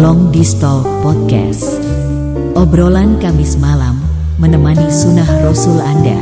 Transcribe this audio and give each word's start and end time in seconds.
Long 0.00 0.32
Distal 0.32 0.80
Podcast. 1.04 1.76
Obrolan 2.56 3.20
Kamis 3.20 3.60
malam 3.60 4.00
menemani 4.40 4.88
sunnah 4.88 5.28
Rasul 5.44 5.76
Anda. 5.76 6.16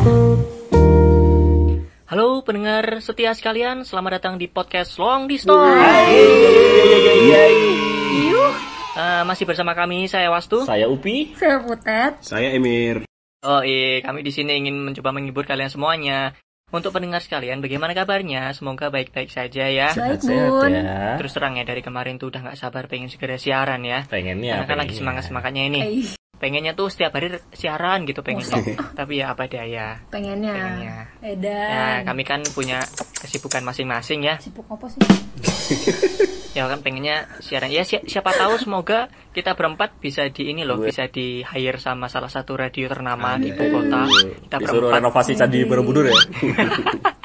Halo 2.10 2.42
pendengar 2.42 2.98
setia 2.98 3.30
sekalian, 3.38 3.86
selamat 3.86 4.18
datang 4.18 4.34
di 4.34 4.50
podcast 4.50 4.98
Long 4.98 5.30
Distal. 5.30 5.62
Eh, 8.98 9.22
masih 9.22 9.46
bersama 9.46 9.78
kami, 9.78 10.10
saya 10.10 10.26
Wastu. 10.34 10.66
Saya 10.66 10.90
Upi. 10.90 11.38
Saya 11.38 11.62
Putet. 11.62 12.18
Saya 12.18 12.50
Emir. 12.50 13.06
Oh 13.46 13.62
iya, 13.62 14.02
kami 14.02 14.26
di 14.26 14.34
sini 14.34 14.58
ingin 14.58 14.74
mencoba 14.74 15.14
menghibur 15.14 15.46
kalian 15.46 15.70
semuanya. 15.70 16.34
Untuk 16.68 16.92
pendengar 16.92 17.24
sekalian, 17.24 17.64
bagaimana 17.64 17.96
kabarnya? 17.96 18.52
Semoga 18.52 18.92
baik-baik 18.92 19.32
saja 19.32 19.72
ya. 19.72 19.88
Baik, 19.96 20.20
Sehat 20.20 20.52
Bun. 20.52 20.68
ya. 20.68 21.16
Terus 21.16 21.32
terang 21.32 21.56
ya 21.56 21.64
dari 21.64 21.80
kemarin 21.80 22.20
tuh 22.20 22.28
udah 22.28 22.44
nggak 22.44 22.60
sabar 22.60 22.84
pengen 22.84 23.08
segera 23.08 23.40
siaran 23.40 23.80
ya. 23.82 24.04
Pengennya. 24.04 24.60
Karena 24.60 24.68
kan 24.68 24.76
lagi 24.76 24.92
pengennya. 24.92 25.00
semangat 25.00 25.22
semangatnya 25.24 25.64
ini. 25.64 25.80
Eh, 25.80 26.12
Pengennya 26.38 26.70
tuh 26.70 26.86
setiap 26.86 27.16
hari 27.16 27.34
siaran 27.50 28.04
gitu 28.04 28.20
pengennya. 28.20 28.62
Tapi 28.94 29.18
ya 29.18 29.32
apa 29.32 29.48
daya. 29.48 29.98
pengennya. 30.06 30.52
Pengennya. 30.54 30.96
Edan. 31.24 31.70
Ya 31.72 31.86
kami 32.04 32.22
kan 32.22 32.44
punya 32.52 32.84
kesibukan 33.16 33.64
masing-masing 33.64 34.28
ya. 34.28 34.36
Sibuk 34.36 34.68
apa 34.68 34.86
sih? 34.86 35.00
Ya 36.58 36.66
kan 36.66 36.82
pengennya 36.82 37.16
siaran. 37.38 37.70
Ya 37.70 37.86
si- 37.86 38.02
siapa 38.04 38.34
tahu 38.34 38.58
semoga 38.58 39.06
kita 39.30 39.54
berempat 39.54 39.94
bisa 40.02 40.26
di 40.26 40.50
ini 40.50 40.66
loh, 40.66 40.82
bisa 40.82 41.06
di 41.06 41.46
hire 41.46 41.78
sama 41.78 42.10
salah 42.10 42.26
satu 42.26 42.58
radio 42.58 42.90
ternama 42.90 43.38
di 43.38 43.54
ibu 43.54 43.62
kota. 43.70 44.10
Kita 44.42 44.56
Disuruh 44.58 44.90
berempat. 44.90 44.98
renovasi 44.98 45.32
Candi 45.38 45.62
Borobudur 45.62 46.10
ya? 46.10 46.18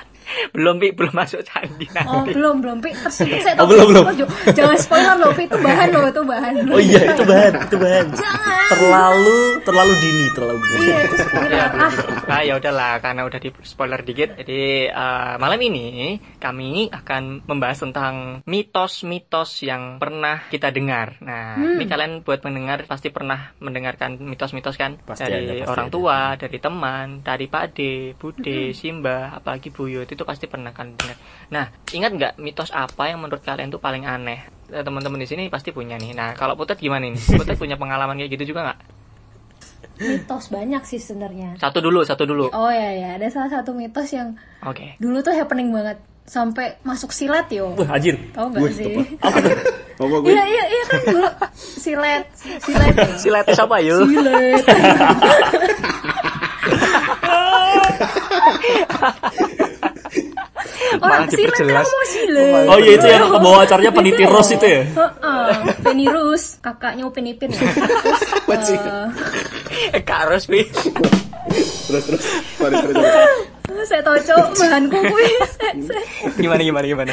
Belum 0.50 0.76
Pi, 0.76 0.92
belum 0.92 1.14
masuk 1.14 1.42
candi 1.42 1.86
Oh, 1.96 1.96
nanti. 2.20 2.32
belum, 2.32 2.56
belum, 2.60 2.78
Pi. 2.80 2.92
Terus 2.92 3.16
saya 3.40 3.56
Oh, 3.56 3.64
tahu. 3.64 3.68
belum, 3.70 3.86
belum. 3.88 4.04
Oh, 4.04 4.16
jangan 4.50 4.78
spoiler 4.78 5.16
loh, 5.16 5.32
Pi. 5.32 5.44
Itu 5.46 5.58
bahan 5.58 5.88
loh, 5.90 6.04
itu 6.06 6.22
bahan. 6.22 6.54
Oh 6.68 6.82
iya, 6.82 7.02
itu 7.10 7.24
bahan, 7.24 7.54
itu 7.64 7.76
bahan. 7.78 8.06
Jangan. 8.12 8.52
Terlalu, 8.66 9.38
terlalu 9.62 9.94
dini, 9.98 10.26
terlalu 10.32 10.58
dini. 10.60 10.82
Iya, 10.84 10.98
itu 11.04 11.16
spoiler. 11.22 11.68
Ah, 11.70 11.92
Nah, 12.24 12.40
ya 12.42 12.54
udahlah 12.56 12.98
karena 12.98 13.22
udah 13.22 13.38
di 13.38 13.50
spoiler 13.62 14.02
dikit. 14.02 14.30
Jadi 14.36 14.62
eh, 14.88 15.34
malam 15.38 15.60
ini 15.62 15.86
kami 16.38 16.90
akan 16.90 17.44
membahas 17.44 17.78
tentang 17.80 18.42
mitos-mitos 18.74 19.62
yang 19.62 19.98
pernah 19.98 20.42
kita 20.48 20.68
dengar. 20.70 21.20
Nah, 21.20 21.54
Hmm. 21.54 21.78
ini 21.78 21.86
kalian 21.86 22.12
buat 22.22 22.40
pendengar 22.40 22.84
pasti 22.84 23.08
pernah 23.10 23.54
mendengarkan 23.60 24.18
mitos-mitos 24.18 24.74
kan 24.74 24.98
Pasti 25.00 25.24
dari 25.24 25.46
ada, 25.46 25.54
pasti 25.60 25.70
orang 25.70 25.88
ada. 25.88 25.94
tua, 25.94 26.20
dari 26.36 26.58
teman, 26.58 27.08
dari 27.22 27.46
Pade, 27.48 27.94
Bude, 28.16 28.42
Hmm. 28.66 28.74
Simba, 28.74 29.18
apalagi 29.32 29.70
Buyut 29.70 30.08
itu 30.08 30.24
pasti 30.24 30.33
pernah 30.42 30.72
kan 30.72 30.94
dengar. 30.94 31.18
Nah, 31.50 31.66
ingat 31.90 32.12
nggak 32.14 32.34
mitos 32.38 32.70
apa 32.70 33.10
yang 33.10 33.22
menurut 33.22 33.42
kalian 33.42 33.70
tuh 33.70 33.78
paling 33.78 34.04
aneh? 34.04 34.42
Eh, 34.70 34.82
Teman-teman 34.82 35.20
di 35.20 35.28
sini 35.28 35.48
pasti 35.48 35.70
punya 35.70 35.98
nih. 35.98 36.14
Nah, 36.14 36.34
kalau 36.34 36.54
Putet 36.54 36.78
gimana 36.78 37.06
nih? 37.06 37.18
Putet 37.40 37.56
punya 37.56 37.76
pengalaman 37.76 38.18
kayak 38.18 38.34
gitu 38.34 38.54
juga 38.54 38.72
nggak? 38.72 38.80
mitos 39.94 40.50
banyak 40.50 40.84
sih 40.84 40.98
sebenarnya. 40.98 41.54
Satu 41.62 41.78
dulu, 41.78 42.02
satu 42.02 42.26
dulu. 42.26 42.50
Oh 42.50 42.72
ya 42.74 42.90
ya, 42.92 43.10
ada 43.16 43.30
salah 43.30 43.48
satu 43.48 43.78
mitos 43.78 44.10
yang 44.10 44.34
Oke. 44.66 44.98
dulu 44.98 45.22
tuh 45.22 45.32
happening 45.38 45.70
banget 45.70 46.02
sampai 46.26 46.82
masuk 46.82 47.14
silet 47.14 47.46
yo. 47.54 47.78
Wah, 47.78 47.96
anjir. 47.96 48.18
Tahu 48.34 48.52
nggak 48.52 48.62
Wih, 48.64 48.74
sih? 48.74 48.96
gua 50.04 50.20
gue. 50.20 50.34
Iya 50.34 50.44
iya 50.44 50.64
iya 50.68 50.84
kan 50.90 51.02
dulu 51.08 51.28
silet 51.56 52.26
silet 52.36 52.96
Silet 53.22 53.46
siapa 53.54 53.78
yuk? 53.80 54.04
silet. 54.10 54.66
Orang 60.96 61.26
kan 61.26 61.32
diperjelas. 61.32 61.86
mau 61.86 62.06
silet. 62.06 62.66
Oh 62.70 62.78
iya, 62.78 62.92
itu 62.96 63.08
yang 63.08 63.26
kebawa 63.28 63.58
acaranya 63.66 63.92
Peniti 63.92 64.24
Rose 64.24 64.54
itu 64.54 64.66
ya? 64.66 64.82
Heeh, 64.86 65.50
Penny 65.82 66.06
Rus, 66.06 66.58
kakaknya 66.60 67.04
Upin 67.04 67.28
Ipin. 67.28 67.50
Terus, 67.52 68.70
eh, 69.92 70.02
Kak 70.02 70.30
Rospi. 70.30 70.62
Terus 71.90 72.04
terus. 72.06 72.24
Sorry 72.56 72.76
sorry. 72.78 72.94
sorry. 72.94 73.84
saya 73.84 74.02
tahu 74.02 74.18
cowok 74.22 74.50
bahanku 74.56 74.98
kuwi. 75.04 75.30
Gimana 76.38 76.62
gimana 76.62 76.86
gimana? 76.86 77.12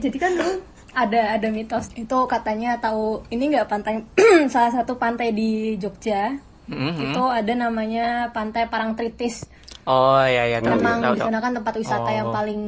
Jadi 0.00 0.16
kan 0.16 0.32
dulu 0.34 0.52
ada 0.92 1.36
ada 1.36 1.48
mitos 1.52 1.92
itu 1.92 2.18
katanya 2.24 2.80
tahu 2.80 3.20
ini 3.28 3.52
nggak 3.52 3.68
pantai 3.68 4.00
salah 4.52 4.72
satu 4.72 4.96
pantai 4.96 5.30
di 5.30 5.76
Jogja 5.76 6.32
Mhm. 6.66 6.98
itu 7.14 7.22
ada 7.22 7.54
namanya 7.54 8.34
pantai 8.34 8.66
Parangtritis 8.66 9.46
Oh 9.86 10.18
iya 10.20 10.42
iya 10.44 10.58
tahu 10.58 10.76
memang 10.76 10.98
tahu 10.98 11.14
di 11.14 11.22
sana 11.22 11.38
kan 11.38 11.52
tempat 11.54 11.74
wisata 11.76 12.10
yang 12.10 12.26
Oh. 12.26 12.34
paling 12.34 12.62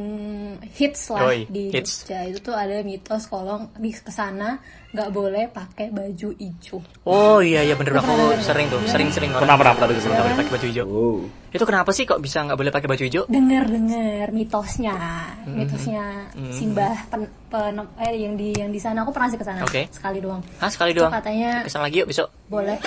hits 0.70 1.10
lah 1.10 1.26
Yoi, 1.26 1.46
di 1.46 1.64
hits. 1.68 2.02
Jogja 2.02 2.18
itu 2.24 2.38
tuh 2.40 2.54
ada 2.54 2.78
mitos 2.80 3.26
kalau 3.26 3.58
di 3.74 3.90
ke 3.90 4.08
sana 4.08 4.62
nggak 4.88 5.10
boleh 5.10 5.44
pakai 5.48 5.90
baju 5.90 6.28
hijau 6.32 6.78
Oh 7.04 7.38
iya 7.38 7.60
iya 7.60 7.74
bener 7.74 7.98
aku 7.98 8.38
sering 8.38 8.66
tuh 8.68 8.80
sering 8.84 9.10
sering 9.10 9.30
Pernah, 9.30 9.54
pernah, 9.54 9.74
pernah 9.74 9.88
dengar, 9.90 10.06
nggak 10.06 10.24
boleh 10.24 10.36
pakai 10.38 10.52
baju 10.52 10.66
hijau. 10.66 10.86
Oh. 10.86 11.18
Itu 11.48 11.64
kenapa 11.64 11.90
sih 11.90 12.04
kok 12.04 12.18
bisa 12.18 12.38
nggak 12.40 12.54
boleh 12.56 12.70
pakai 12.70 12.86
baju 12.86 13.02
hijau? 13.02 13.22
dengar 13.26 13.64
dengar 13.66 14.26
mitosnya 14.30 14.96
Hmm. 15.42 15.56
mitosnya 15.56 16.04
simbah 16.50 16.94
pen, 17.08 17.22
pen- 17.48 17.90
eh 17.98 18.14
yang 18.16 18.34
di 18.34 18.52
yang 18.52 18.68
di 18.68 18.78
sana 18.78 19.02
aku 19.02 19.10
pernah 19.10 19.26
sih 19.26 19.36
ke 19.36 19.44
sana 19.44 19.60
Oke. 19.62 19.88
sekali 19.88 20.18
doang 20.18 20.38
Hah 20.56 20.68
sekali 20.68 20.92
Itu 20.92 21.02
doang. 21.02 21.12
katanya 21.12 21.64
Ke 21.64 21.68
sana 21.68 21.82
lagi 21.84 21.98
yuk 21.98 22.08
besok. 22.08 22.28
boleh 22.46 22.78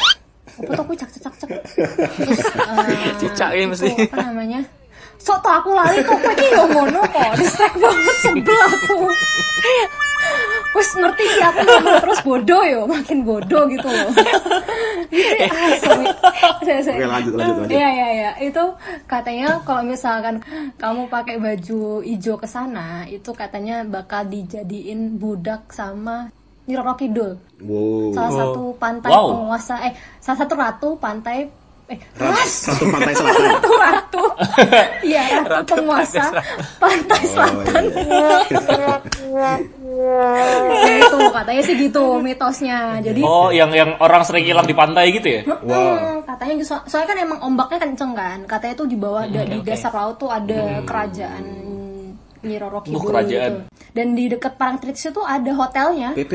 apa 0.42 0.72
tuh 0.74 0.84
aku 0.84 0.94
cak 0.94 1.10
cak 1.16 1.34
cak 1.38 1.50
terus 1.50 2.40
eh, 2.92 3.14
Cicak 3.18 3.50
ini 3.54 3.66
mesti. 3.68 3.90
apa 4.08 4.18
namanya? 4.26 4.60
Sok 5.18 5.38
tau 5.40 5.54
aku 5.54 5.70
lali 5.72 6.02
kok 6.02 6.18
kowe 6.18 6.34
iki 6.34 6.48
yo 6.50 6.64
ngono 6.68 7.00
kok? 7.06 7.32
Distrek 7.38 7.74
banget 7.78 8.16
sebel 8.20 8.58
aku. 8.60 8.96
Wes 10.72 10.90
ngerti 10.94 11.24
sih 11.28 11.44
aku 11.44 11.60
ngomong 11.62 11.98
terus 12.00 12.20
bodoh 12.22 12.64
yo 12.64 12.82
makin 12.86 13.22
bodoh 13.22 13.64
gitu 13.68 13.86
loh. 13.86 14.10
Gitu 15.08 15.34
ya 15.38 15.50
ah, 15.50 15.72
sorry. 15.78 16.06
Saya- 16.64 16.82
saya- 16.82 16.98
Oke, 16.98 17.06
lanjut, 17.06 17.34
lanjut, 17.36 17.56
lanjut. 17.60 17.70
Iya 17.70 17.88
iya 17.92 18.08
iya. 18.12 18.32
Itu 18.40 18.64
katanya 19.06 19.62
kalau 19.62 19.84
misalkan 19.84 20.42
kamu 20.76 21.06
pakai 21.06 21.38
baju 21.38 21.80
hijau 22.02 22.36
ke 22.36 22.48
sana 22.48 23.06
itu 23.06 23.30
katanya 23.32 23.84
bakal 23.84 24.26
dijadiin 24.26 25.18
budak 25.18 25.70
sama 25.70 26.34
Nyi 26.64 26.74
Roro 26.74 26.94
Kidul 26.94 27.32
Wow. 27.60 28.10
salah 28.12 28.30
Oh. 28.30 28.38
satu 28.40 28.64
pantai 28.76 29.10
Wow. 29.10 29.28
penguasa 29.32 29.76
eh 29.82 29.94
salah 30.18 30.38
satu 30.40 30.54
ratu 30.56 30.90
pantai 30.96 31.46
eh 31.88 32.00
ras 32.16 32.48
Satu 32.66 32.88
pantai 32.88 33.12
selatan. 33.12 33.42
ratu 33.52 33.72
ratu 33.76 34.24
iya 35.04 35.24
ratu, 35.38 35.50
Ratu 35.52 35.72
penguasa 35.76 36.24
pantai 36.78 37.22
pantai 37.22 37.22
selatan 37.24 37.84
Ya, 39.22 39.52
itu 41.04 41.18
katanya 41.30 41.62
sih 41.62 41.76
gitu 41.78 42.04
mitosnya 42.18 42.80
jadi 43.00 43.20
Oh, 43.22 43.50
yang 43.50 43.72
yang 43.72 43.96
orang 43.98 44.22
sering 44.22 44.44
hilang 44.44 44.64
di 44.64 44.74
pantai 44.74 45.12
gitu 45.12 45.28
ya? 45.30 45.42
Hmm, 45.44 46.24
katanya 46.24 46.54
gitu. 46.56 46.68
So- 46.70 46.86
soalnya 46.86 47.10
kan 47.10 47.20
emang 47.22 47.40
ombaknya 47.42 47.80
kenceng 47.82 48.12
kan 48.12 48.40
katanya 48.46 48.74
tuh 48.76 48.88
di 48.88 48.96
bawah 48.96 49.24
da- 49.26 49.44
di 49.44 49.58
oke. 49.58 49.68
dasar 49.68 49.92
laut 49.92 50.16
tuh 50.18 50.28
ada 50.28 50.82
kerajaan 50.82 51.44
Nyi 52.42 52.58
Roro 52.58 52.80
Kidul 52.82 53.02
kerajaan. 53.04 53.52
gitu. 53.54 53.94
dan 53.94 54.08
di 54.14 54.26
dekat 54.26 54.54
Parangtritis 54.56 55.06
itu 55.08 55.22
ada 55.22 55.52
hotelnya 55.54 56.10
P 56.18 56.26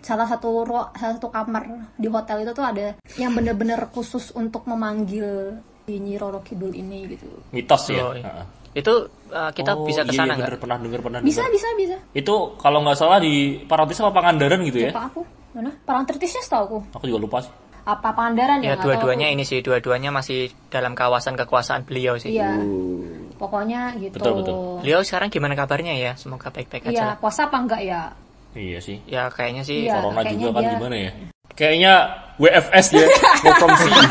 salah 0.00 0.24
satu 0.24 0.64
ruang 0.64 0.88
salah 0.94 1.14
satu 1.16 1.28
kamar 1.28 1.62
di 1.94 2.08
hotel 2.08 2.42
itu 2.42 2.52
tuh 2.52 2.64
ada 2.64 2.86
yang 3.16 3.32
bener-bener 3.32 3.80
khusus 3.88 4.32
untuk 4.32 4.64
memanggil 4.64 5.58
si 5.82 5.98
Nyi 5.98 6.14
Roro 6.14 6.40
Kidul 6.40 6.72
ini 6.72 7.04
gitu. 7.10 7.26
Mitos 7.50 7.90
ya? 7.90 8.02
Oh, 8.02 8.14
iya. 8.14 8.24
Heeh. 8.24 8.46
Itu 8.72 8.92
uh, 9.28 9.52
kita 9.52 9.76
Oh, 9.76 9.84
bisa 9.84 10.00
ke 10.00 10.14
iya, 10.14 10.24
sana 10.24 10.32
iya, 10.32 10.40
bener, 10.40 10.56
pernah 10.56 10.78
dengar, 10.80 11.00
pernah 11.04 11.18
Bisa 11.20 11.44
dengar. 11.44 11.52
bisa 11.52 11.68
bisa. 11.76 11.96
Itu 12.16 12.56
kalau 12.56 12.80
nggak 12.80 12.96
salah 12.96 13.20
di 13.20 13.60
Parantis 13.66 14.00
apa 14.00 14.14
Pangandaran 14.14 14.64
gitu 14.64 14.78
ya? 14.78 14.90
Siapa 14.94 15.12
aku? 15.12 15.20
Mana? 15.52 15.68
Parangtritisnya 15.84 16.40
setahu 16.40 16.64
aku. 16.64 16.78
Aku 16.96 17.04
juga 17.04 17.20
lupa 17.20 17.38
sih. 17.44 17.52
Apa 17.84 18.16
Pangandaran 18.16 18.64
Ya 18.64 18.72
ya? 18.72 18.80
Dua-duanya 18.80 19.28
ini 19.28 19.44
sih 19.44 19.60
dua-duanya 19.60 20.08
masih 20.08 20.48
dalam 20.72 20.96
kawasan 20.96 21.36
kekuasaan 21.36 21.84
beliau 21.84 22.16
sih. 22.16 22.32
Iya. 22.32 22.56
Oh. 22.56 23.11
Pokoknya 23.42 23.98
gitu. 23.98 24.22
Betul, 24.22 24.32
betul. 24.38 24.54
Beliau 24.80 25.02
sekarang 25.02 25.26
gimana 25.26 25.58
kabarnya 25.58 25.98
ya? 25.98 26.14
Semoga 26.14 26.54
baik-baik 26.54 26.86
aja. 26.86 26.94
Iya, 26.94 27.04
lah. 27.10 27.16
puasa 27.18 27.50
apa 27.50 27.58
enggak 27.58 27.82
ya? 27.82 28.14
Iya 28.54 28.78
sih. 28.78 29.02
Ya 29.02 29.26
kayaknya 29.34 29.66
sih 29.66 29.90
Iya. 29.90 29.98
Corona 29.98 30.22
kayaknya 30.22 30.38
juga 30.38 30.50
kan 30.52 30.62
dia- 30.62 30.72
gimana 30.78 30.96
ya? 30.96 31.10
Kayaknya 31.52 31.92
WFS 32.38 32.86
ya, 32.94 33.06
work 33.42 33.56
from 33.58 33.70
sea. 33.76 34.02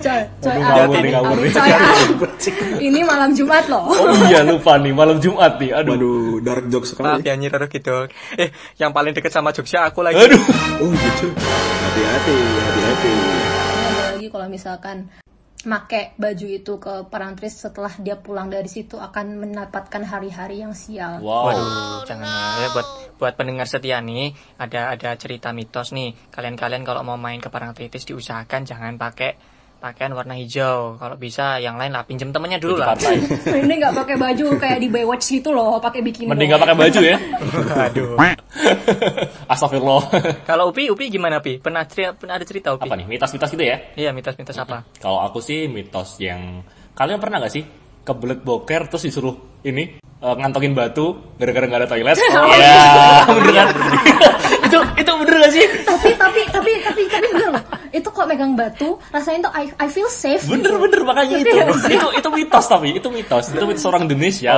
Coy, 0.00 0.20
coy. 0.42 0.52
Aduh, 0.52 0.62
ngawur 0.62 0.96
nih, 1.00 1.10
ngawur 1.10 1.36
nih. 1.40 1.50
coy. 1.50 1.70
Ini 2.86 3.00
malam 3.02 3.30
Jumat 3.32 3.64
loh. 3.66 3.88
Oh 3.88 4.14
iya 4.28 4.44
lupa 4.44 4.76
nih, 4.78 4.92
malam 4.92 5.18
Jumat 5.18 5.56
nih. 5.58 5.70
Aduh. 5.74 5.96
Waduh, 5.96 6.38
dark 6.44 6.64
Maaf 6.68 6.84
sekali. 6.86 7.26
ya 7.26 7.34
Nyi 7.34 7.48
Roro 7.48 7.66
Kidul. 7.66 8.06
Eh, 8.36 8.48
yang 8.76 8.92
paling 8.92 9.10
deket 9.10 9.32
sama 9.32 9.50
Jogja 9.50 9.88
aku 9.88 10.04
lagi. 10.04 10.20
Aduh. 10.20 10.38
Oh 10.84 10.90
gitu. 10.90 11.26
Hati-hati, 11.34 12.36
hati-hati. 12.38 13.14
Kalau 14.30 14.46
misalkan 14.48 15.10
make 15.68 16.16
baju 16.16 16.46
itu 16.48 16.80
ke 16.80 17.04
Parangtris 17.12 17.60
setelah 17.60 17.92
dia 18.00 18.16
pulang 18.16 18.48
dari 18.48 18.68
situ 18.70 18.96
akan 18.96 19.44
mendapatkan 19.44 20.00
hari-hari 20.08 20.64
yang 20.64 20.72
sial. 20.72 21.20
Wow. 21.20 21.52
Waduh, 21.52 22.08
jangan 22.08 22.24
ya 22.64 22.68
buat 22.72 22.88
buat 23.20 23.34
pendengar 23.36 23.68
setia 23.68 24.00
nih, 24.00 24.32
ada 24.56 24.96
ada 24.96 25.12
cerita 25.20 25.52
mitos 25.52 25.92
nih. 25.92 26.16
Kalian-kalian 26.32 26.80
kalau 26.88 27.04
mau 27.04 27.20
main 27.20 27.36
ke 27.36 27.52
Parangtritis 27.52 28.08
diusahakan 28.08 28.64
jangan 28.64 28.96
pakai 28.96 29.59
pakaian 29.80 30.12
warna 30.12 30.36
hijau. 30.36 31.00
Kalau 31.00 31.16
bisa 31.16 31.56
yang 31.56 31.80
lain 31.80 31.96
lah 31.96 32.04
pinjem 32.04 32.30
temennya 32.30 32.60
dulu 32.60 32.76
lah. 32.76 32.92
partai. 32.92 33.16
Ini 33.64 33.72
nggak 33.80 33.94
pakai 33.96 34.16
baju 34.20 34.46
kayak 34.60 34.78
di 34.78 34.88
Baywatch 34.92 35.26
gitu 35.40 35.50
loh, 35.56 35.80
pakai 35.80 36.04
bikini. 36.04 36.28
Mending 36.28 36.52
doang. 36.52 36.60
gak 36.60 36.62
pakai 36.68 36.76
baju 36.76 37.00
ya. 37.00 37.16
Aduh. 37.88 38.14
Astagfirullah. 39.52 40.02
Kalau 40.44 40.70
Upi, 40.70 40.92
Upi 40.92 41.08
gimana 41.08 41.40
Pi? 41.40 41.56
Pernah 41.58 41.88
cerita, 41.88 42.12
pernah 42.12 42.36
ada 42.36 42.44
cerita 42.44 42.68
Upi? 42.76 42.86
Apa 42.86 42.94
nih? 43.00 43.06
Mitos-mitos 43.08 43.50
gitu 43.56 43.64
ya? 43.64 43.76
Iya 43.96 44.12
mitos-mitos 44.12 44.56
apa? 44.60 44.84
Kalau 45.00 45.24
aku 45.24 45.40
sih 45.40 45.66
mitos 45.66 46.20
yang 46.20 46.60
kalian 46.92 47.16
pernah 47.16 47.40
nggak 47.40 47.52
sih 47.56 47.64
kebelet 48.04 48.40
boker 48.40 48.88
terus 48.88 49.04
disuruh 49.04 49.36
ini 49.64 50.00
eh, 50.00 50.34
ngantongin 50.40 50.72
batu 50.72 51.36
gara-gara 51.36 51.64
nggak 51.68 51.80
ada 51.84 51.88
toilet? 51.88 52.16
Iya, 52.60 52.84
bener 53.36 53.52
kan? 53.52 53.68
itu 54.60 54.78
itu 55.02 55.12
bener 55.24 55.34
gak 55.40 55.52
sih? 55.52 55.64
tapi 55.82 56.10
tapi 56.14 56.40
tapi 56.48 56.70
tapi 56.80 57.00
tapi 57.10 57.26
bener 57.32 57.48
loh. 57.58 57.64
Itu 57.90 58.08
kok 58.14 58.30
megang 58.30 58.54
batu, 58.54 59.02
rasanya 59.10 59.50
tuh 59.50 59.52
I, 59.58 59.64
I 59.82 59.88
feel 59.90 60.06
safe. 60.06 60.46
Bener 60.46 60.70
gitu. 60.78 60.82
bener 60.86 61.00
makanya 61.02 61.36
itu. 61.42 61.56
itu 61.90 62.06
itu 62.22 62.28
mitos 62.30 62.66
tapi 62.70 62.88
itu 62.94 63.08
mitos 63.10 63.50
itu 63.50 63.64
mitos 63.66 63.84
orang 63.84 64.06
Indonesia. 64.06 64.50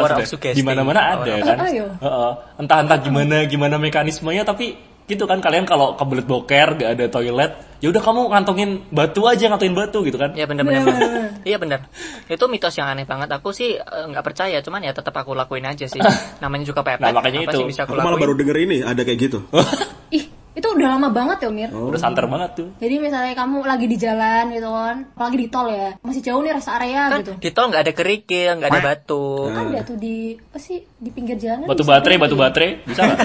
Di 0.52 0.62
mana-mana 0.62 1.00
ada 1.16 1.32
Power 1.32 1.46
kan. 1.48 1.56
Ayo. 1.66 1.86
Heeh. 1.98 2.32
entah 2.60 2.78
entah 2.84 2.98
gimana 3.00 3.36
gimana 3.48 3.76
mekanismenya 3.80 4.44
tapi 4.44 4.76
gitu 5.12 5.28
kan 5.28 5.44
kalian 5.44 5.68
kalau 5.68 5.92
kebelet 5.94 6.24
boker 6.24 6.68
gak 6.80 6.90
ada 6.96 7.04
toilet 7.12 7.52
ya 7.82 7.90
udah 7.90 8.00
kamu 8.00 8.20
ngantongin 8.30 8.70
batu 8.88 9.26
aja 9.26 9.50
ngantongin 9.50 9.74
batu 9.74 10.00
gitu 10.06 10.16
kan 10.16 10.32
Iya 10.32 10.46
benar-benar. 10.48 10.86
Iya 11.48 11.58
benar. 11.58 11.90
Itu 12.30 12.46
mitos 12.46 12.78
yang 12.78 12.86
aneh 12.94 13.02
banget. 13.02 13.26
Aku 13.34 13.50
sih 13.50 13.74
eh, 13.74 14.04
nggak 14.06 14.22
percaya, 14.22 14.62
cuman 14.62 14.86
ya 14.86 14.94
tetap 14.94 15.10
aku 15.18 15.34
lakuin 15.34 15.66
aja 15.66 15.90
sih. 15.90 15.98
Namanya 16.42 16.62
juga 16.70 16.86
pepet. 16.86 17.02
Nah, 17.02 17.10
makanya 17.10 17.50
apa 17.50 17.50
itu. 17.50 17.58
sih 17.58 17.66
bisa 17.66 17.82
aku 17.82 17.98
Aku 17.98 18.06
malah 18.06 18.18
baru 18.22 18.38
denger 18.38 18.56
ini 18.62 18.76
ada 18.86 19.02
kayak 19.02 19.18
gitu. 19.18 19.42
Ih, 20.14 20.30
itu 20.54 20.66
udah 20.70 20.88
lama 20.94 21.08
banget 21.10 21.42
ya, 21.42 21.50
Mir. 21.50 21.72
udah 21.72 21.96
santer 21.96 22.28
banget 22.28 22.50
tuh 22.52 22.68
Jadi 22.76 23.00
misalnya 23.00 23.32
kamu 23.32 23.64
lagi 23.64 23.86
di 23.88 23.96
jalan 23.98 24.44
gitu 24.52 24.68
kan, 24.70 24.96
apalagi 25.18 25.36
di 25.40 25.48
tol 25.50 25.66
ya, 25.72 25.96
masih 26.04 26.22
jauh 26.22 26.40
nih 26.44 26.52
rest 26.54 26.68
area 26.70 27.02
Kan 27.10 27.20
gitu. 27.24 27.32
di 27.40 27.50
tol 27.50 27.66
nggak 27.72 27.82
ada 27.82 27.92
kerikil, 27.96 28.50
nggak 28.60 28.70
ada 28.70 28.82
batu. 28.84 29.48
Ada 29.50 29.80
tuh 29.82 29.96
di 29.98 30.36
apa 30.38 30.58
sih 30.62 30.78
di 30.78 31.10
pinggir 31.10 31.40
jalan. 31.40 31.66
batu 31.66 31.82
baterai 31.82 32.20
berhenti. 32.20 32.22
batu 32.22 32.36
baterai 32.38 32.70
bisa 32.86 33.00
nggak 33.02 33.18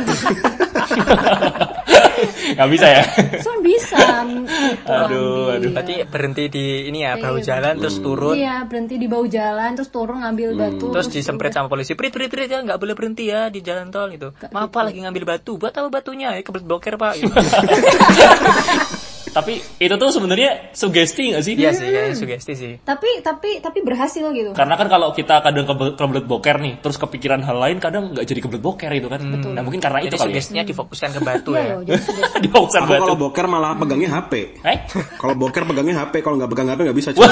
nggak 2.57 2.69
bisa 2.73 2.87
ya 2.89 3.03
Cuman 3.37 3.59
bisa. 3.61 4.01
gitu, 4.25 4.89
Aduh, 4.89 5.53
aduh. 5.53 5.69
Berarti 5.71 5.95
berhenti 6.09 6.43
di 6.49 6.65
ini 6.89 7.05
ya, 7.05 7.15
bahu 7.15 7.37
Iya. 7.37 7.45
jalan 7.53 7.73
terus 7.77 7.97
turun. 8.01 8.33
Iya, 8.33 8.65
berhenti 8.65 8.95
di 8.97 9.05
bawah 9.05 9.29
jalan 9.29 9.69
terus 9.77 9.89
turun 9.93 10.17
ngambil 10.25 10.49
batu. 10.57 10.89
Terus 10.89 11.07
disemprit 11.07 11.53
sama 11.53 11.69
polisi, 11.69 11.93
prit 11.93 12.09
prit 12.09 12.27
prit 12.27 12.49
ya 12.49 12.65
nggak 12.65 12.79
boleh 12.81 12.97
berhenti 12.97 13.29
ya 13.29 13.47
di 13.47 13.61
jalan 13.61 13.93
tol 13.93 14.09
itu. 14.09 14.33
Maaf 14.49 14.73
Pak, 14.73 14.81
lagi 14.89 14.99
ngambil 15.05 15.23
batu, 15.37 15.55
buat 15.55 15.71
apa 15.71 15.87
batunya? 15.87 16.33
Ya 16.33 16.41
kebelet 16.41 16.65
boker 16.65 16.97
pak. 16.97 17.13
Gitu. 17.21 17.29
tapi 19.37 19.53
itu 19.77 19.93
tuh 19.93 20.09
sebenarnya 20.09 20.73
sugesti 20.73 21.29
nggak 21.29 21.43
sih 21.43 21.53
Iya 21.53 21.69
sih, 21.69 21.85
kayaknya 21.85 22.15
sugesti 22.15 22.53
sih. 22.53 22.73
Tapi 22.79 23.21
tapi 23.21 23.59
tapi 23.59 23.79
berhasil 23.79 24.25
gitu. 24.27 24.49
karena 24.51 24.73
kan 24.73 24.87
kalau 24.87 25.13
kita 25.13 25.39
kadang 25.39 25.63
kebe- 25.63 25.93
kebelet 25.93 26.25
boker 26.25 26.57
nih 26.57 26.73
terus 26.77 26.97
kepikiran 26.97 27.39
hal 27.39 27.53
lain 27.55 27.77
kadang 27.77 28.09
nggak 28.11 28.25
jadi 28.25 28.39
kebelet 28.39 28.59
boker 28.59 28.89
itu 28.91 29.05
kan 29.05 29.21
nah 29.47 29.61
mungkin 29.61 29.77
karena 29.77 30.01
itu 30.01 30.09
Jadi 30.09 30.17
kali 30.17 30.25
ya 30.27 30.33
sugestinya 30.33 30.63
difokuskan 30.65 31.09
ke 31.11 31.21
batu 31.21 31.51
Iya 31.51 31.61
ya. 31.61 31.69
loh, 31.69 31.81
jadi 31.83 32.01
sudah. 32.01 32.23
di 32.37 32.49
boxer 32.49 32.81
Aku 32.81 32.89
batu 32.89 33.01
kalau 33.03 33.17
boker 33.19 33.45
malah 33.45 33.71
pegangnya 33.75 34.09
HP. 34.11 34.33
eh 34.59 34.77
Kalau 35.15 35.33
boker 35.33 35.63
pegangnya 35.63 35.95
HP, 35.99 36.13
kalau 36.19 36.35
nggak 36.35 36.49
pegang 36.49 36.67
HP 36.67 36.79
nggak 36.81 36.97
bisa. 36.97 37.09
cuy. 37.11 37.29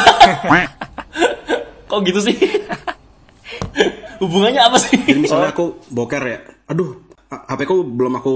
kok 1.85 1.99
gitu 2.01 2.19
sih 2.19 2.35
hubungannya 4.21 4.61
apa 4.61 4.77
sih 4.77 4.95
Jadi 4.95 5.19
misalnya 5.19 5.51
aku 5.51 5.81
boker 5.87 6.21
ya, 6.21 6.37
aduh, 6.65 6.97
HP 7.27 7.59
ku 7.63 7.83
belum 7.83 8.13
aku 8.15 8.33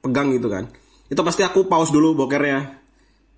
pegang 0.00 0.32
gitu 0.32 0.48
kan. 0.48 0.64
Itu 1.06 1.20
pasti 1.20 1.42
aku 1.42 1.66
pause 1.66 1.90
dulu 1.90 2.14
bokernya. 2.16 2.79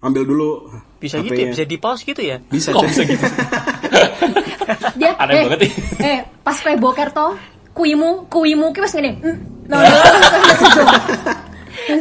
Ambil 0.03 0.23
dulu 0.27 0.51
Bisa 0.99 1.23
gitu 1.23 1.35
ya, 1.35 1.47
bisa 1.51 1.65
di 1.67 1.79
pause 1.79 2.03
gitu 2.03 2.23
ya. 2.23 2.43
Bisa, 2.51 2.75
kok 2.75 2.87
bisa 2.87 3.03
gitu 3.07 3.23
Dia 4.99 5.15
Aneh 5.19 5.35
eh, 5.35 5.43
banget 5.47 5.61
nih. 5.67 5.73
Eh, 6.11 6.19
pas 6.43 6.57
kowe 6.59 6.75
boker 6.79 7.09
to, 7.11 7.27
kuimu, 7.75 8.27
kuimu 8.31 8.71
ki 8.75 8.81
wis 8.83 8.95
ngene. 8.95 9.13
Hmm, 9.23 9.39
Nah, 9.63 9.79
nah, 9.79 9.95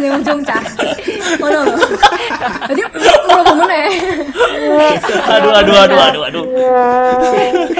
nah, 0.01 0.17
ujung. 0.17 0.41
Cah. 0.41 0.61
Ngono 1.37 1.59
lho. 1.61 1.77
Jadi 2.73 2.81
ngono 3.29 3.51
meneh. 3.63 3.85
aduh 5.37 5.51
aduh 5.61 5.75
aduh 5.77 5.99
aduh 6.01 6.21
aduh 6.25 6.45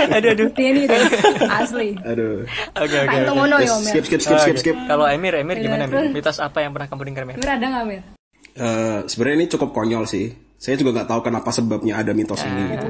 aduh 0.06 0.30
aduh. 0.38 0.48
Ini 0.54 0.82
tuh 0.86 1.02
asli. 1.50 1.98
Aduh. 2.06 2.46
Oke 2.78 2.98
oke. 3.10 3.18
Ngono 3.26 3.58
ya, 3.58 3.74
Mir. 3.82 3.90
skip 3.90 4.04
skip 4.06 4.22
skip 4.22 4.38
skip 4.38 4.58
skip. 4.62 4.76
Kalau 4.86 5.10
Emir, 5.10 5.34
Emir 5.34 5.58
Iya, 5.60 5.66
gimana 5.66 5.84
terus. 5.90 6.14
Mir? 6.14 6.22
Mitos 6.22 6.38
apa 6.38 6.62
yang 6.62 6.72
pernah 6.78 6.88
kamu 6.88 7.02
dengar 7.10 7.24
Mir? 7.26 7.36
Mir 7.42 7.50
ada 7.50 7.66
nggak 7.66 7.86
Mir? 7.90 8.21
Eh, 8.52 9.00
sebenarnya 9.08 9.38
ini 9.44 9.48
cukup 9.48 9.70
konyol 9.72 10.04
sih. 10.08 10.32
Saya 10.62 10.78
juga 10.78 11.02
nggak 11.02 11.10
tahu 11.10 11.22
kenapa 11.26 11.50
sebabnya 11.50 11.98
ada 11.98 12.12
mitos 12.14 12.44
ini 12.44 12.64
gitu. 12.76 12.88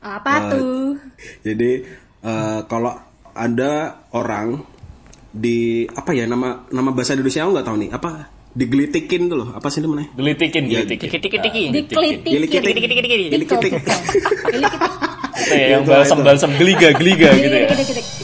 Apa 0.00 0.54
tuh? 0.54 0.96
Jadi 1.42 1.70
eh, 2.22 2.60
kalau 2.70 2.94
ada 3.36 4.00
orang 4.16 4.62
di 5.36 5.84
apa 5.92 6.16
ya 6.16 6.24
nama 6.24 6.64
nama 6.72 6.90
bahasa 6.94 7.12
Indonesia 7.12 7.44
aku 7.44 7.50
nggak 7.52 7.66
tahu 7.66 7.78
nih. 7.82 7.90
Apa? 7.92 8.10
Digelitikin 8.56 9.28
tuh 9.28 9.36
loh. 9.44 9.48
Apa 9.52 9.68
sih 9.68 9.84
namanya? 9.84 10.08
gelitikin 10.16 10.64
Iya, 10.64 10.88
gelitikin. 10.88 11.20
Tiki. 11.28 11.62
Gilikitik. 13.28 13.72
Itu 15.36 15.52
ya, 15.52 15.78
yang 15.78 15.84
Itu, 15.84 15.92
balsam 15.92 16.18
balsam 16.24 16.50
geliga 16.56 16.90
geliga 16.96 17.30
gitu 17.36 17.54
ya? 17.54 17.68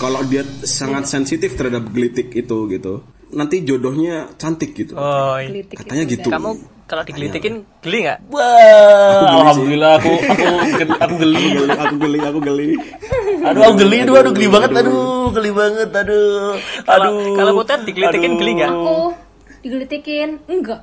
Kalau 0.00 0.24
dia 0.26 0.42
sangat 0.64 1.06
sensitif 1.06 1.54
terhadap 1.54 1.86
gelitik 1.92 2.32
itu 2.34 2.56
gitu, 2.72 3.04
nanti 3.32 3.64
jodohnya 3.64 4.28
cantik 4.36 4.76
gitu. 4.76 4.94
Oh, 4.94 5.40
iya. 5.40 5.64
Katanya 5.66 6.04
gitu. 6.04 6.28
kamu 6.28 6.50
kalau 6.92 7.02
digelitikin 7.08 7.64
geli 7.80 8.04
nggak? 8.04 8.18
Wah, 8.28 9.48
alhamdulillah 9.48 9.96
aku 9.96 10.12
aku 10.12 10.44
aku 11.00 11.14
geli. 11.16 11.44
Aku 11.56 11.64
geli, 11.64 11.72
aku 11.72 11.94
geli, 11.96 12.18
aku 12.20 12.38
geli. 12.44 12.70
Aduh, 13.42 13.60
aku 13.64 13.74
geli, 13.80 13.96
aduh, 14.04 14.14
aduh 14.20 14.32
geli 14.36 14.48
banget, 14.52 14.70
aduh, 14.76 15.26
geli 15.32 15.50
banget, 15.56 15.88
aduh, 15.88 16.52
Kalau 16.84 17.10
aduh. 17.16 17.34
kalau 17.34 17.52
putar 17.56 17.78
digelitikin 17.88 18.36
Aduh. 18.36 18.40
geli 18.44 18.52
nggak? 18.60 18.70
Aku 18.76 18.96
digelitikin 19.62 20.28
enggak. 20.50 20.80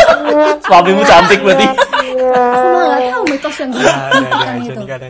Suamimu 0.68 1.02
cantik 1.02 1.40
berarti. 1.42 1.66
Aku 1.66 2.66
malah 2.70 2.86
nggak 2.94 3.10
tahu 3.10 3.24
mitos 3.26 3.56
yang 3.58 3.70
Ada, 3.74 5.08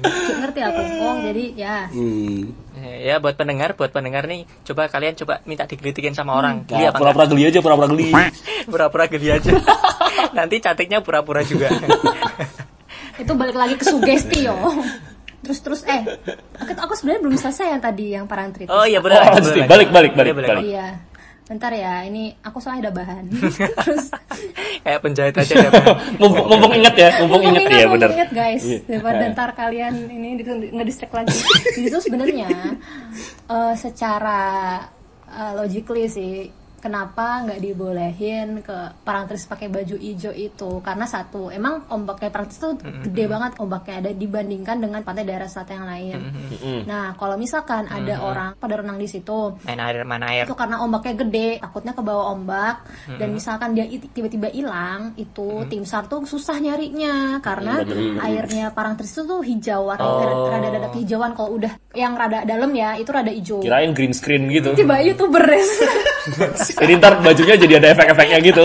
jadi 1.31 1.45
ya. 1.55 1.77
Hmm. 1.89 2.53
Ya 2.81 3.17
buat 3.19 3.39
pendengar, 3.39 3.73
buat 3.73 3.91
pendengar 3.91 4.27
nih, 4.27 4.45
coba 4.67 4.91
kalian 4.91 5.15
coba 5.15 5.41
minta 5.47 5.65
digelitikin 5.65 6.13
sama 6.13 6.35
orang. 6.35 6.67
Nah, 6.67 6.77
apa 6.77 6.77
enggak? 6.77 6.99
pura-pura 6.99 7.27
geli 7.31 7.43
aja, 7.47 7.59
pura-pura 7.63 7.89
geli. 7.89 8.11
Pura-pura 8.73 9.05
geli 9.07 9.29
aja. 9.31 9.51
Nanti 10.37 10.59
cantiknya 10.59 11.01
pura-pura 11.01 11.41
juga. 11.43 11.71
itu 13.21 13.33
balik 13.37 13.53
lagi 13.53 13.77
ke 13.77 13.85
sugesti 13.85 14.49
yo 14.49 14.57
terus 15.45 15.61
terus 15.61 15.81
eh 15.85 16.05
aku, 16.57 16.73
aku 16.73 16.93
sebenarnya 16.97 17.21
belum 17.21 17.37
selesai 17.37 17.67
yang 17.77 17.83
tadi 17.85 18.05
yang 18.13 18.25
parantrit 18.25 18.69
Oh 18.69 18.85
iya 18.85 19.01
Oh, 19.01 19.05
benar. 19.05 19.37
nih. 19.37 19.65
Balik, 19.69 19.89
balik, 19.93 20.13
balik, 20.13 20.13
Boleh, 20.17 20.33
boleh. 20.33 20.49
balik. 20.49 20.65
iya 20.65 20.89
bentar 21.51 21.73
ya 21.73 22.07
ini 22.07 22.31
aku 22.39 22.57
soalnya 22.57 22.87
ada 22.87 22.93
bahan 22.95 23.27
terus 23.83 24.15
Kayak 24.81 25.01
penjahit 25.03 25.35
aja 25.35 25.55
ya. 25.61 25.71
Mumpung, 26.17 26.47
mumpung 26.47 26.73
inget 26.73 26.95
ya, 26.97 27.11
mumpung 27.21 27.43
inget 27.45 27.63
ya, 27.65 27.85
mumpung 27.85 27.93
bener. 27.99 28.11
inget, 28.13 28.31
guys 28.33 28.63
Iya. 28.63 28.79
daripada 28.87 29.23
ntar 29.29 29.51
kalian 29.53 29.95
ini 30.07 30.29
di- 30.39 30.47
ngedistract 30.71 31.13
lagi 31.13 31.37
jadi 31.69 31.81
itu 31.85 31.99
sebenarnya 31.99 32.49
eh, 33.47 33.75
secara 33.75 34.41
eh, 35.27 35.53
logically 35.55 36.07
sih 36.07 36.33
kenapa 36.81 37.45
nggak 37.45 37.61
dibolehin 37.61 38.49
ke 38.61 38.77
parangtritis 39.01 39.45
pakai 39.45 39.69
baju 39.69 39.95
hijau 39.95 40.33
itu? 40.33 40.81
Karena 40.81 41.05
satu 41.05 41.49
emang 41.49 41.85
ombaknya 41.89 42.29
parangtritis 42.29 42.59
tuh 42.59 42.73
gede 42.81 43.25
banget 43.25 43.53
ombaknya 43.57 43.95
ada 44.01 44.11
dibandingkan 44.11 44.77
dengan 44.81 45.01
pantai 45.01 45.23
daerah 45.23 45.45
selatan 45.45 45.75
yang 45.77 45.87
lain. 45.87 46.19
Nah 46.85 47.15
kalau 47.15 47.37
misalkan 47.37 47.85
ada 47.87 48.15
orang 48.19 48.51
pada 48.57 48.81
renang 48.81 48.97
di 48.97 49.07
situ 49.07 49.55
Main 49.63 49.79
air 49.79 50.03
mana 50.03 50.33
air. 50.33 50.45
itu 50.45 50.55
karena 50.55 50.81
ombaknya 50.81 51.15
gede 51.21 51.61
takutnya 51.61 51.93
ke 51.93 52.01
bawah 52.01 52.33
ombak. 52.33 52.77
Dan 53.15 53.31
misalkan 53.31 53.73
dia 53.73 53.85
tiba-tiba 53.87 54.49
hilang 54.49 55.13
itu 55.15 55.69
tim 55.69 55.85
sar 55.85 56.07
tuh 56.07 56.25
susah 56.25 56.57
nyarinya. 56.57 57.39
Karena 57.41 57.85
airnya 58.21 58.73
parangtritis 58.73 59.13
itu 59.13 59.25
tuh 59.27 59.41
hijau 59.45 59.87
warna 59.87 60.03
Oh. 60.03 60.49
rada 60.49 60.69
rada 60.69 60.89
kehijauan. 60.91 61.37
Kalau 61.37 61.55
udah 61.55 61.73
yang 61.93 62.17
rada 62.17 62.43
dalam 62.43 62.73
ya 62.73 62.97
itu 62.97 63.11
rada 63.11 63.29
hijau. 63.29 63.61
Kirain 63.61 63.93
green 63.93 64.11
screen 64.11 64.49
gitu. 64.49 64.73
tiba 64.73 64.97
youtuber 65.03 65.43
ya 65.45 65.61
Jadi 66.77 66.93
ntar 67.01 67.19
bajunya 67.25 67.57
jadi 67.59 67.75
ada 67.83 67.89
efek-efeknya 67.97 68.39
gitu. 68.45 68.65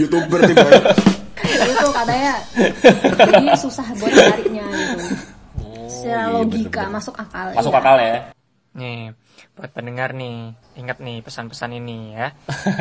Youtuber 0.00 0.40
tiba. 0.48 0.68
itu 1.62 1.88
katanya 1.90 2.34
jadi 3.18 3.46
susah 3.58 3.86
buat 3.98 4.12
nyarinya 4.14 4.66
gitu 4.72 5.04
secara 6.02 6.24
logika 6.34 6.82
masuk 6.90 7.14
akal 7.14 7.46
Masuk 7.54 7.72
iya. 7.72 7.80
akal 7.80 7.96
ya. 8.02 8.16
Nih, 8.72 9.00
buat 9.54 9.70
pendengar 9.70 10.10
nih, 10.16 10.56
ingat 10.80 10.98
nih 10.98 11.20
pesan-pesan 11.22 11.76
ini 11.78 12.16
ya. 12.16 12.32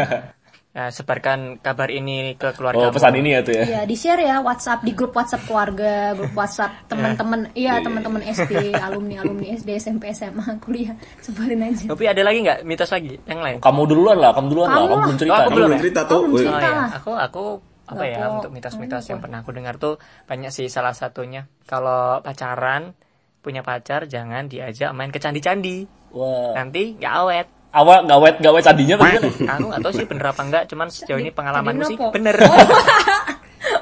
Ya, 0.72 0.88
sebarkan 0.88 1.60
kabar 1.60 1.92
ini 1.92 2.40
ke 2.40 2.56
keluarga. 2.56 2.88
Oh, 2.88 2.96
pesan 2.96 3.20
ini 3.20 3.36
ya 3.36 3.44
tuh 3.44 3.60
ya. 3.60 3.64
Iya, 3.68 3.82
di 3.84 3.92
share 3.92 4.24
ya 4.24 4.40
WhatsApp 4.40 4.88
di 4.88 4.96
grup 4.96 5.12
WhatsApp 5.12 5.44
keluarga, 5.44 6.16
grup 6.16 6.32
WhatsApp 6.32 6.72
teman-teman, 6.90 7.52
iya 7.60 7.84
teman-teman 7.84 8.24
SD, 8.24 8.80
alumni 8.80 9.20
alumni 9.20 9.52
SD, 9.52 9.68
SMP, 9.76 10.16
SMA, 10.16 10.48
kuliah, 10.64 10.96
sebarin 11.20 11.60
aja. 11.68 11.92
Tapi 11.92 12.08
ada 12.08 12.24
lagi 12.24 12.40
nggak 12.40 12.64
mitos 12.64 12.88
lagi 12.88 13.20
yang 13.28 13.44
lain? 13.44 13.60
Kamu 13.60 13.84
duluan 13.84 14.16
lah, 14.16 14.32
kamu 14.32 14.48
duluan 14.48 14.72
lah, 14.72 14.80
Kamu 14.80 14.88
kamu 14.88 14.96
lah. 14.96 15.04
belum 15.04 15.18
cerita. 15.20 15.36
Oh, 15.36 15.44
aku 15.44 15.52
belum 15.52 15.68
ya? 15.68 15.80
cerita 15.84 16.02
Oh, 16.02 16.08
tuh. 16.08 16.20
belum 16.24 16.32
Woi. 16.32 16.40
cerita. 16.40 16.56
Oh 16.56 16.64
ya, 16.64 16.72
lah. 16.72 16.90
aku 16.96 17.12
aku 17.20 17.44
apa 17.92 18.04
ya 18.08 18.18
Apa? 18.24 18.34
untuk 18.40 18.52
mitos-mitos 18.56 19.04
yang 19.12 19.20
pernah 19.20 19.44
aku 19.44 19.52
dengar 19.52 19.76
tuh 19.76 20.00
banyak 20.24 20.48
sih 20.48 20.72
salah 20.72 20.96
satunya 20.96 21.52
kalau 21.68 22.24
pacaran 22.24 22.96
punya 23.44 23.60
pacar 23.60 24.08
jangan 24.08 24.48
diajak 24.48 24.96
main 24.96 25.12
ke 25.12 25.20
candi-candi 25.20 25.84
Wah. 26.16 26.56
nanti 26.56 26.96
nggak 26.96 27.14
awet 27.20 27.48
Awal 27.72 28.04
nggak 28.04 28.20
wet 28.20 28.36
nggak 28.44 28.54
wet 28.54 28.64
candinya 28.68 28.96
bagaimana? 29.00 29.32
aku 29.32 29.66
nggak 29.72 29.80
tahu 29.80 29.94
sih 29.96 30.06
bener 30.08 30.26
apa 30.28 30.42
enggak 30.44 30.64
cuman 30.68 30.88
sejauh 30.92 31.20
ini 31.24 31.32
pengalamanku 31.32 31.84
sih 31.88 31.98
bener 32.12 32.36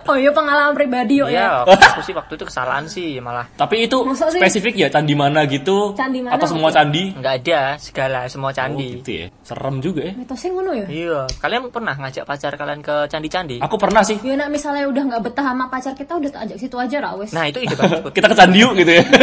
Oh 0.09 0.17
iya 0.17 0.33
pengalaman 0.33 0.73
pribadi 0.73 1.21
yo 1.21 1.29
ya. 1.29 1.61
Iya, 1.61 1.77
aku 1.85 2.01
sih 2.01 2.11
waktu 2.11 2.33
itu 2.33 2.41
kesalahan 2.43 2.85
sih 2.85 3.21
malah 3.21 3.45
Tapi 3.53 3.85
itu 3.85 4.01
Masa 4.01 4.25
sih? 4.27 4.41
spesifik 4.41 4.73
ya 4.75 4.89
candi 4.89 5.13
mana 5.13 5.45
gitu? 5.45 5.93
Candi 5.93 6.19
mana? 6.19 6.33
Atau 6.33 6.49
semua 6.49 6.69
candi? 6.69 7.13
nggak 7.13 7.33
ada 7.39 7.77
segala 7.77 8.25
semua 8.25 8.49
Oh, 8.49 8.55
candi. 8.55 8.97
gitu 8.97 9.11
ya. 9.15 9.25
Serem 9.39 9.77
juga 9.77 10.01
ya. 10.03 10.13
Mitosnya 10.17 10.49
ngono 10.49 10.71
ya. 10.73 10.87
Iya, 10.89 11.19
kalian 11.37 11.69
pernah 11.69 11.93
ngajak 11.95 12.25
pacar 12.25 12.57
kalian 12.57 12.81
ke 12.81 13.05
candi-candi? 13.05 13.61
Aku 13.61 13.77
pernah 13.77 14.01
sih. 14.01 14.17
Ya 14.19 14.33
nak 14.33 14.49
misalnya 14.49 14.89
udah 14.89 15.03
nggak 15.05 15.21
betah 15.23 15.45
sama 15.45 15.69
pacar 15.69 15.93
kita 15.93 16.17
udah 16.17 16.29
ajak 16.41 16.57
situ 16.57 16.75
aja 16.75 16.97
lah 16.97 17.13
wes. 17.13 17.29
Nah, 17.29 17.45
itu 17.45 17.61
ide 17.61 17.75
bagus. 17.75 18.01
Kita 18.15 18.25
ke 18.25 18.35
candi 18.35 18.57
yuk 18.57 18.73
gitu 18.75 18.91
ya. 18.91 19.03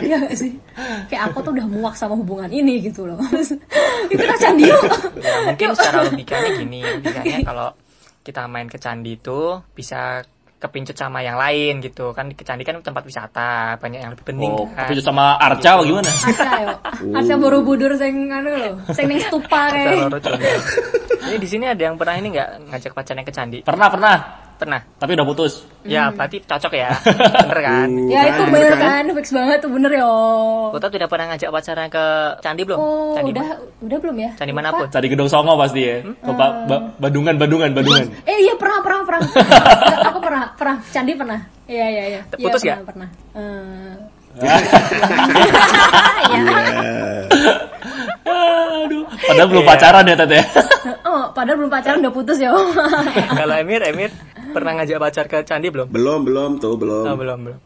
Iya 0.00 0.16
gak 0.20 0.34
sih? 0.34 0.50
Kayak 1.06 1.22
aku 1.30 1.38
tuh 1.40 1.52
udah 1.54 1.66
muak 1.66 1.94
sama 1.94 2.14
hubungan 2.14 2.48
ini 2.48 2.80
gitu 2.82 3.04
loh. 3.04 3.16
Kita 4.10 4.34
candi 4.36 4.66
yuk. 4.66 4.82
Ya, 5.16 5.34
mungkin 5.46 5.68
secara 5.72 5.98
logikanya 6.04 6.50
gini, 6.56 6.78
logikanya 6.82 7.36
kalau 7.42 7.68
kita 8.20 8.44
main 8.46 8.66
ke 8.66 8.76
candi 8.76 9.16
itu 9.16 9.64
bisa 9.72 10.22
kepincut 10.60 10.92
sama 10.92 11.24
yang 11.24 11.40
lain 11.40 11.80
gitu 11.80 12.12
kan 12.12 12.28
ke 12.28 12.44
candi 12.44 12.68
kan 12.68 12.76
tempat 12.84 13.00
wisata 13.00 13.80
banyak 13.80 13.96
yang 13.96 14.12
lebih 14.12 14.28
penting 14.28 14.52
Oh, 14.52 14.68
kan. 14.68 14.92
tapi 14.92 15.00
sama 15.00 15.40
Arca 15.40 15.80
apa 15.80 15.82
gimana? 15.88 16.04
Arca 16.04 16.50
yo. 16.60 16.68
Arca 17.16 17.34
Borobudur 17.34 17.96
sing 17.96 18.28
anu 18.28 18.52
lho, 18.52 18.72
sing 18.92 19.08
ning 19.08 19.24
stupa 19.24 19.72
kayak. 19.72 20.12
Ini 21.24 21.36
di 21.36 21.48
sini 21.48 21.64
ada 21.64 21.80
yang 21.80 21.96
pernah 21.96 22.12
ini 22.14 22.28
nggak 22.30 22.48
ngajak 22.68 22.92
pacarnya 22.92 23.24
ke 23.24 23.32
candi? 23.32 23.58
Pernah, 23.64 23.88
pernah. 23.88 24.16
Pernah. 24.60 24.84
Tapi 25.00 25.16
udah 25.16 25.24
putus. 25.24 25.64
Ya, 25.88 26.12
berarti 26.12 26.44
cocok 26.44 26.72
ya. 26.76 26.92
Bener 27.48 27.58
kan? 27.64 27.88
Ya 28.12 28.20
itu 28.28 28.42
bener 28.52 28.76
kan, 28.76 29.04
fix 29.16 29.32
banget 29.32 29.64
tuh 29.64 29.72
bener 29.72 29.88
yo. 29.96 30.12
Kota 30.76 30.92
tidak 30.92 31.08
pernah 31.08 31.32
ngajak 31.32 31.48
pacarnya 31.48 31.88
ke 31.88 32.04
candi 32.44 32.62
belum? 32.68 32.76
Oh, 32.76 33.16
candi 33.16 33.32
udah 33.32 33.48
udah 33.80 33.98
belum 34.04 34.16
ya? 34.20 34.30
Candi 34.36 34.52
Lupa. 34.52 34.60
mana 34.60 34.76
pun. 34.76 34.86
Candi 34.92 35.08
Gedong 35.08 35.30
Songo 35.32 35.56
pasti 35.56 35.80
ya. 35.80 36.04
Ke 36.04 36.32
Ba- 36.36 36.68
Ba- 36.68 36.92
Bandungan, 37.00 37.40
Bandungan, 37.40 37.72
Bandungan. 37.72 38.12
Eh 38.28 38.38
iya 38.44 38.54
pernah 38.60 38.84
pernah 38.84 39.00
pernah. 39.08 39.24
aku 40.12 40.18
pernah 40.20 40.44
pernah 40.52 40.76
candi 40.92 41.12
pernah. 41.16 41.40
Iya 41.64 41.86
iya 41.88 42.04
iya. 42.12 42.20
Putus 42.28 42.60
pernah, 42.60 42.76
nggak? 42.76 42.86
Pernah. 42.92 43.08
Eh, 44.30 44.46
Aduh. 48.80 49.02
Padahal 49.10 49.48
belum 49.48 49.64
pacaran 49.64 50.04
ya, 50.06 50.14
Tete. 50.14 50.40
Oh, 51.02 51.24
padahal 51.32 51.56
belum 51.58 51.70
pacaran 51.70 51.98
udah 52.00 52.14
putus 52.14 52.38
ya. 52.38 52.50
Kalau 53.40 53.54
Emir, 53.56 53.82
Emir 53.82 54.10
pernah 54.50 54.78
ngajak 54.78 54.98
pacar 54.98 55.24
ke 55.26 55.38
candi 55.42 55.68
belum? 55.68 55.90
Belum, 55.90 56.22
belum 56.22 56.50
tuh, 56.58 56.74
belum. 56.76 57.04
Oh, 57.06 57.16
belum, 57.16 57.38
belum. 57.42 57.58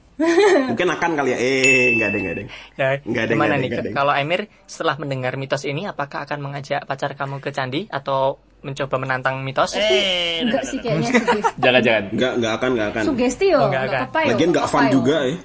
Mungkin 0.71 0.89
akan 0.89 1.11
kali 1.15 1.31
ya. 1.35 1.39
Eh, 1.39 1.87
enggak 1.93 2.09
ada, 2.09 2.19
enggak 2.19 2.35
ada. 2.35 2.43
Ya, 2.75 2.89
Nggak 3.03 3.23
ada, 3.23 3.33
gimana 3.35 3.55
nih? 3.59 3.69
Kalau 3.91 4.13
Emir 4.15 4.41
setelah 4.65 4.95
mendengar 4.97 5.35
mitos 5.35 5.67
ini, 5.67 5.85
apakah 5.85 6.23
akan 6.25 6.39
mengajak 6.41 6.87
pacar 6.87 7.13
kamu 7.13 7.43
ke 7.43 7.51
candi 7.51 7.91
atau 7.91 8.39
mencoba 8.63 8.97
menantang 8.97 9.43
mitos? 9.43 9.75
Enggak 9.75 10.65
sih 10.65 10.79
kayaknya 10.79 11.09
sugesti. 11.11 11.39
Jangan, 11.63 11.81
jangan. 11.83 12.05
Enggak, 12.15 12.33
enggak 12.39 12.53
akan, 12.57 12.69
enggak 12.73 12.89
akan. 12.89 13.03
Sugesti 13.05 13.47
yo, 13.51 13.59
Oh, 13.59 13.69
nggak 13.69 13.83
enggak 13.83 14.01
akan. 14.01 14.09
apa 14.09 14.19
yo. 14.23 14.29
Lagian 14.33 14.49
enggak 14.49 14.65
nggak 14.65 14.73
fun 14.73 14.85
juga 14.89 15.17
ya. 15.21 15.37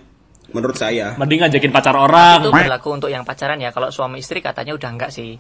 Menurut 0.52 0.78
saya. 0.78 1.14
Mending 1.16 1.46
ngajakin 1.46 1.72
pacar 1.72 1.96
orang. 1.96 2.46
Itu 2.46 2.52
berlaku 2.54 2.90
untuk 2.96 3.10
yang 3.10 3.24
pacaran 3.24 3.62
ya. 3.62 3.70
Kalau 3.70 3.94
suami 3.94 4.20
istri 4.22 4.42
katanya 4.42 4.74
udah 4.74 4.90
enggak 4.90 5.12
sih. 5.14 5.38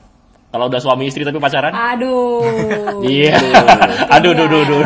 Kalau 0.49 0.65
udah 0.65 0.81
suami 0.81 1.05
istri 1.05 1.21
tapi 1.21 1.37
pacaran? 1.37 1.69
Aduh. 1.69 2.41
Iya. 3.05 3.37
Aduh, 4.09 4.33
duh, 4.37 4.49
duh, 4.49 4.65
duh. 4.65 4.81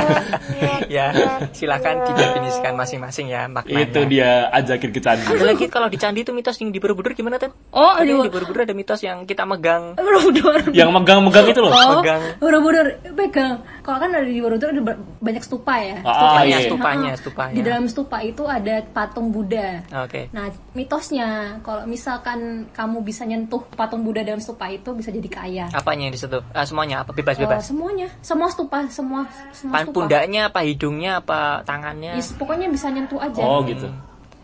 ya, 0.92 1.16
silakan 1.56 2.04
didefinisikan 2.04 2.76
masing-masing 2.76 3.32
ya 3.32 3.48
maknanya. 3.48 3.88
Itu 3.88 4.04
dia 4.12 4.52
ajakin 4.52 4.92
ke 4.92 5.00
candi. 5.00 5.24
Ada 5.24 5.56
lagi 5.56 5.72
kalau 5.72 5.88
di 5.88 5.96
candi 5.96 6.28
itu 6.28 6.36
mitos 6.36 6.60
yang 6.60 6.68
di 6.68 6.84
Borobudur 6.84 7.16
gimana, 7.16 7.40
Ten? 7.40 7.56
Oh, 7.72 7.96
Ada 7.96 8.04
yang 8.04 8.20
aduh. 8.20 8.28
di 8.28 8.34
Borobudur 8.36 8.62
ada 8.68 8.76
mitos 8.76 9.00
yang 9.08 9.24
kita 9.24 9.48
megang. 9.48 9.96
Borobudur. 9.96 10.68
Yang 10.76 10.90
megang-megang 10.92 11.46
itu 11.48 11.60
loh. 11.64 11.72
Oh, 11.72 12.04
Pegang. 12.04 12.22
Borobudur 12.44 12.86
pegang. 13.16 13.64
Kalau 13.84 14.00
kan 14.00 14.10
ada 14.10 14.24
di 14.24 14.40
Borobudur 14.40 14.72
ada 14.72 14.80
ba- 14.82 14.96
banyak 15.20 15.44
stupa 15.44 15.76
ya. 15.76 16.00
Ah, 16.02 16.16
Stupanya, 16.16 16.48
iya. 16.56 16.60
stupanya, 16.64 17.10
Ah, 17.10 17.20
stupanya. 17.20 17.54
Di 17.54 17.62
dalam 17.62 17.86
stupa 17.86 18.18
itu 18.20 18.44
ada 18.46 18.76
patung 18.86 19.28
Buddha. 19.28 19.84
Oke. 20.00 20.32
Nah, 20.32 20.48
mitosnya 20.74 21.28
kalau 21.60 21.84
misalkan 21.84 22.40
kamu 22.70 22.98
bisa 23.02 23.24
nyentuh 23.24 23.60
patung 23.70 24.02
Buddha 24.02 24.22
dalam 24.22 24.40
stupa 24.40 24.68
itu 24.68 24.88
bisa 24.92 25.10
jadi 25.10 25.28
kaya. 25.28 25.66
Apanya 25.70 26.08
yang 26.08 26.14
di 26.14 26.18
situ? 26.18 26.40
Ah, 26.50 26.64
semuanya 26.64 27.02
apa 27.02 27.12
Eh, 27.12 27.18
bebas-bebas? 27.18 27.60
semuanya, 27.62 28.08
semua 28.20 28.48
stupa, 28.48 28.88
semua 28.88 29.28
semua 29.52 29.74
Pan 29.74 29.84
stupa. 29.84 29.96
pundaknya 30.00 30.48
apa 30.48 30.60
hidungnya 30.62 31.20
apa 31.20 31.40
tangannya? 31.62 32.16
Yes, 32.16 32.32
pokoknya 32.34 32.68
bisa 32.68 32.88
nyentuh 32.88 33.20
aja. 33.20 33.42
Oh, 33.42 33.60
gitu. 33.64 33.92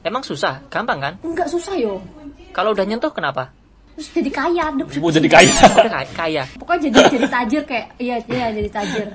Emang 0.01 0.19
susah? 0.21 0.59
Gampang 0.67 0.99
kan? 0.99 1.13
Enggak 1.21 1.47
susah 1.47 1.75
yo. 1.75 2.03
Kalau 2.49 2.71
udah 2.71 2.83
nyentuh 2.83 3.09
kenapa? 3.09 3.55
Terus 3.93 4.11
jadi 4.13 4.31
kaya. 4.33 4.65
Mau 4.73 5.11
jadi 5.11 5.27
kaya. 5.29 5.51
Udah 5.77 5.91
kaya- 5.93 6.11
kaya. 6.13 6.43
Pokoknya 6.55 6.87
jadi 6.89 6.99
jadi 7.13 7.27
tajir 7.29 7.61
kayak 7.63 7.87
iya 7.95 8.15
iya 8.25 8.47
jadi 8.49 8.67
tajir. 8.69 9.07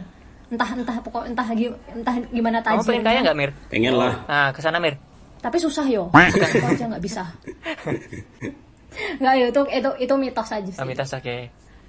Entah 0.52 0.68
entah 0.76 0.96
pokok 1.00 1.24
entah 1.24 1.46
entah 1.92 2.14
gimana 2.28 2.60
Kamu 2.60 2.84
tajir. 2.84 2.88
pengen 2.92 3.04
kaya 3.04 3.18
nggak 3.24 3.36
Mir? 3.36 3.50
Pengen 3.72 3.94
lah. 3.96 4.12
Nah, 4.28 4.48
ke 4.52 4.60
sana 4.60 4.76
Mir. 4.76 5.00
Tapi 5.40 5.56
susah 5.60 5.84
yo. 5.88 6.08
Aku 6.12 6.66
aja 6.68 6.84
nggak 6.88 7.04
bisa. 7.04 7.24
Enggak 9.20 9.34
yo 9.40 9.44
itu 9.50 9.60
itu 9.74 9.90
itu 10.06 10.14
mitos 10.14 10.48
aja 10.52 10.70
sih. 10.70 10.80
Oh, 10.80 10.86
mitos 10.86 11.10
oke. 11.10 11.36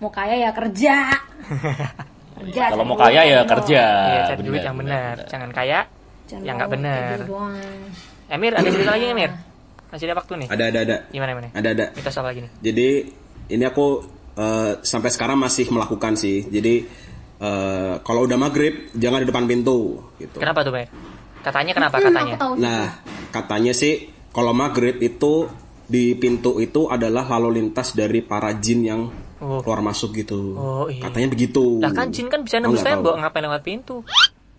Mau 0.02 0.12
kaya 0.12 0.36
ya 0.40 0.52
kerja. 0.52 0.96
kerja. 2.42 2.64
Kalau 2.74 2.84
mau 2.84 2.98
kaya 2.98 3.22
ya 3.24 3.40
kerja. 3.48 3.84
Iya, 3.86 4.22
cari 4.34 4.42
duit 4.44 4.64
yang 4.66 4.78
benar. 4.78 5.16
Jangan 5.30 5.50
kaya 5.54 5.80
Jangan 6.26 6.44
yang 6.44 6.56
nggak 6.58 6.72
benar. 6.74 7.18
Emir, 8.26 8.52
ada 8.58 8.66
cerita 8.66 8.92
lagi 8.98 9.06
nggak 9.08 9.20
Mir? 9.22 9.32
Masih 9.94 10.06
ada 10.10 10.16
waktu 10.18 10.34
nih. 10.42 10.48
Ada, 10.50 10.64
ada, 10.74 10.80
ada. 10.82 10.98
Gimana 11.14 11.32
Mir? 11.38 11.54
Ada, 11.54 11.70
ada. 11.78 11.86
Mitos 11.94 12.16
apa 12.18 12.28
lagi 12.34 12.40
nih? 12.42 12.52
Jadi 12.66 12.90
ini 13.54 13.64
aku 13.64 13.86
eh, 14.36 14.72
sampai 14.82 15.10
sekarang 15.14 15.38
masih 15.38 15.70
melakukan 15.70 16.18
sih. 16.18 16.50
Jadi 16.50 16.84
eh, 17.38 17.94
kalau 18.00 18.24
udah 18.24 18.38
maghrib 18.38 18.90
jangan 18.94 19.22
di 19.22 19.28
depan 19.28 19.46
pintu 19.46 20.00
gitu. 20.18 20.40
Kenapa 20.40 20.62
tuh 20.62 20.72
Mir? 20.72 20.88
Katanya 21.42 21.74
kenapa 21.74 21.96
Hmm, 21.98 22.06
katanya? 22.10 22.36
Nah 22.56 22.86
katanya 23.30 23.72
sih 23.72 23.94
kalau 24.32 24.52
maghrib 24.52 24.98
itu 24.98 25.46
di 25.86 26.18
pintu 26.18 26.58
itu 26.58 26.90
adalah 26.90 27.28
lalu 27.28 27.62
lintas 27.62 27.94
dari 27.94 28.20
para 28.20 28.52
jin 28.54 28.82
yang 28.82 29.02
Oh. 29.36 29.60
keluar 29.60 29.84
masuk 29.84 30.16
gitu. 30.16 30.56
Oh, 30.56 30.88
iya. 30.88 31.06
Katanya 31.06 31.28
begitu. 31.28 31.84
Lah 31.84 31.92
kan 31.92 32.08
jin 32.10 32.32
kan 32.32 32.42
bisa 32.42 32.56
nembus 32.58 32.80
nggak 32.82 32.98
tembok, 32.98 33.16
ngapain 33.20 33.44
lewat 33.44 33.62
pintu? 33.62 34.00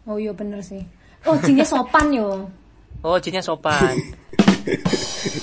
Oh 0.04 0.21
iya 0.21 0.37
bener 0.37 0.61
sih. 0.61 0.85
Oh 1.25 1.35
jinnya 1.40 1.64
sopan 1.64 2.12
yo. 2.12 2.47
Oh, 3.00 3.16
jinnya 3.18 3.40
sopan. 3.40 3.97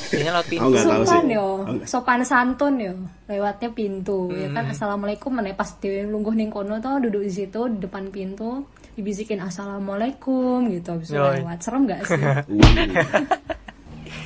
jinnya 0.10 0.32
lewat 0.32 0.44
Aku 0.44 0.52
pintu. 0.52 0.68
nggak 0.70 0.86
tahu 0.86 1.02
sih. 1.02 1.08
sopan 1.10 1.26
yo. 1.28 1.48
Sopan 1.84 2.22
santun 2.22 2.74
yo. 2.78 2.94
Lewatnya 3.26 3.70
pintu. 3.70 4.20
Ya 4.30 4.48
Hmm. 4.48 4.54
kan 4.54 4.66
assalamualaikum 4.70 5.32
mana 5.32 5.52
pas 5.52 5.70
dia 5.76 6.04
lungguh 6.04 6.32
ning 6.32 6.48
kono 6.48 6.78
tuh 6.78 7.00
duduk 7.00 7.22
di 7.22 7.32
situ 7.32 7.68
di 7.68 7.80
depan 7.80 8.10
pintu 8.10 8.64
dibisikin 8.94 9.42
assalamualaikum 9.42 10.70
gitu 10.70 10.98
bisa 10.98 11.16
Yoi. 11.16 11.42
lewat. 11.42 11.58
Serem 11.60 11.82
gak 11.84 12.02
sih? 12.04 12.20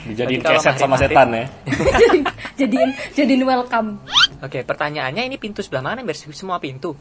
Dijadiin 0.08 0.40
Berarti 0.40 0.48
kalau 0.48 0.62
keset 0.64 0.76
sama 0.78 0.96
maghrib- 0.96 1.12
setan 1.12 1.28
ya. 1.30 1.46
Jadi- 1.68 2.24
jadiin 2.58 2.90
jadiin 3.14 3.44
welcome. 3.44 3.90
Oke, 4.40 4.64
pertanyaannya 4.64 5.24
ini 5.26 5.36
pintu 5.36 5.60
sebelah 5.60 5.84
mana 5.86 6.00
Mir? 6.00 6.16
Semua 6.16 6.58
pintu. 6.58 6.96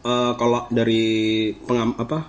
Eh, 0.00 0.32
kalau 0.34 0.66
dari 0.68 1.02
pengam 1.56 1.94
apa 1.94 2.26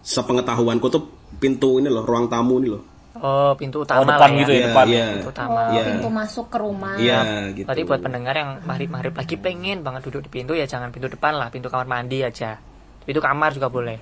sepengetahuanku 0.00 0.86
tuh 0.88 1.02
pintu 1.36 1.78
ini 1.78 1.86
loh 1.86 2.02
ruang 2.02 2.26
tamu 2.26 2.58
ini 2.58 2.68
loh. 2.70 2.82
Oh, 3.14 3.54
pintu 3.54 3.86
utama 3.86 4.02
depan 4.02 4.26
lah 4.26 4.40
gitu 4.42 4.50
ya. 4.50 4.58
ya, 4.58 4.64
depan. 4.66 4.84
Iya. 4.90 5.06
Pintu 5.14 5.28
utama. 5.30 5.54
Oh, 5.54 5.70
Iya. 5.70 5.82
pintu 5.86 6.08
masuk 6.10 6.46
ke 6.50 6.58
rumah. 6.58 6.94
Iya 6.98 7.18
gitu. 7.54 7.66
Berarti 7.70 7.82
buat 7.86 8.00
pendengar 8.02 8.34
yang 8.34 8.50
maghrib-maghrib 8.66 9.14
lagi 9.14 9.34
pengen 9.38 9.78
banget 9.86 10.00
duduk 10.10 10.26
di 10.26 10.30
pintu 10.32 10.52
ya 10.58 10.66
jangan 10.66 10.90
pintu 10.90 11.06
depan 11.06 11.38
lah, 11.38 11.46
pintu 11.54 11.70
kamar 11.70 11.86
mandi 11.86 12.26
aja. 12.26 12.58
Pintu 13.06 13.22
kamar 13.22 13.54
juga 13.54 13.70
boleh. 13.70 13.98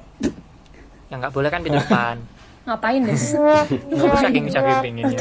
Yang 1.13 1.19
nggak 1.29 1.35
boleh 1.37 1.49
kan 1.53 1.61
pintu 1.61 1.77
depan. 1.77 2.17
Ngapain 2.63 3.03
des? 3.03 3.25
Nggak 3.91 4.19
saking 4.23 4.47
saking 4.47 4.79
pengennya. 4.87 5.19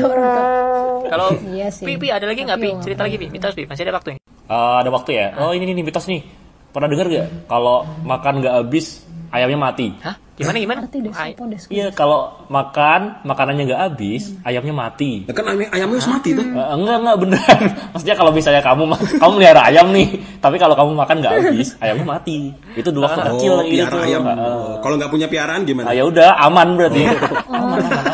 Kalau 1.09 1.27
Iya 1.49 1.67
sih. 1.73 1.89
Pi, 1.89 1.97
Pi, 1.97 2.13
ada 2.13 2.29
lagi 2.29 2.45
nggak 2.45 2.59
Pi? 2.61 2.69
Tapi, 2.69 2.83
Cerita 2.85 3.01
lagi 3.01 3.17
Pi, 3.17 3.27
mitos 3.33 3.57
Pi, 3.57 3.65
masih 3.65 3.83
ada 3.89 3.97
waktu 3.97 4.09
ini. 4.13 4.19
Eh, 4.45 4.75
ada 4.85 4.89
waktu 4.93 5.09
ya? 5.17 5.27
Oh 5.41 5.49
ini 5.49 5.73
nih 5.73 5.81
mitos 5.81 6.05
nih. 6.05 6.21
Pernah 6.71 6.87
dengar 6.87 7.09
gak? 7.09 7.49
Kalau 7.49 7.83
makan 8.05 8.33
nggak 8.39 8.55
habis 8.61 9.03
ayamnya 9.31 9.59
mati. 9.59 9.87
Hah? 10.03 10.15
Gimana 10.31 10.57
gimana? 10.57 10.79
Ngerti 10.81 10.97
des, 11.05 11.13
Ay-? 11.13 11.35
Iya 11.69 11.87
kalau 11.93 12.33
makan 12.49 13.21
makanannya 13.21 13.63
nggak 13.69 13.81
habis 13.93 14.33
ayamnya 14.41 14.73
mati. 14.73 15.27
Ya 15.29 15.33
kan 15.37 15.45
ayam, 15.45 15.69
ayamnya 15.69 15.95
harus 16.01 16.09
mati 16.09 16.29
tuh. 16.33 16.41
Eh, 16.41 16.67
enggak 16.81 16.97
enggak 16.97 17.17
beneran. 17.21 17.61
Maksudnya 17.93 18.15
kalau 18.17 18.31
misalnya 18.33 18.61
kamu 18.65 18.83
kamu 19.21 19.31
melihara 19.37 19.61
ayam 19.69 19.93
nih, 19.93 20.07
tapi 20.41 20.57
kalau 20.57 20.73
kamu 20.73 20.97
makan 20.97 21.15
nggak 21.21 21.33
habis, 21.45 21.77
ayamnya 21.77 22.07
mati. 22.09 22.49
Itu 22.73 22.89
dulu 22.89 23.05
waktu 23.05 23.21
kecil 23.37 23.51
Oh, 23.53 23.61
gitu 23.67 23.97
ayam. 24.01 24.21
Oh, 24.25 24.81
Kalau 24.81 24.95
nggak 24.97 25.11
punya 25.13 25.27
piaraan 25.29 25.61
gimana? 25.61 25.91
Ah, 25.91 25.93
ya 25.93 26.03
udah 26.09 26.29
aman 26.41 26.67
berarti. 26.73 27.01
Aku 27.05 27.51
mau 27.53 27.77
nanya. 27.77 28.10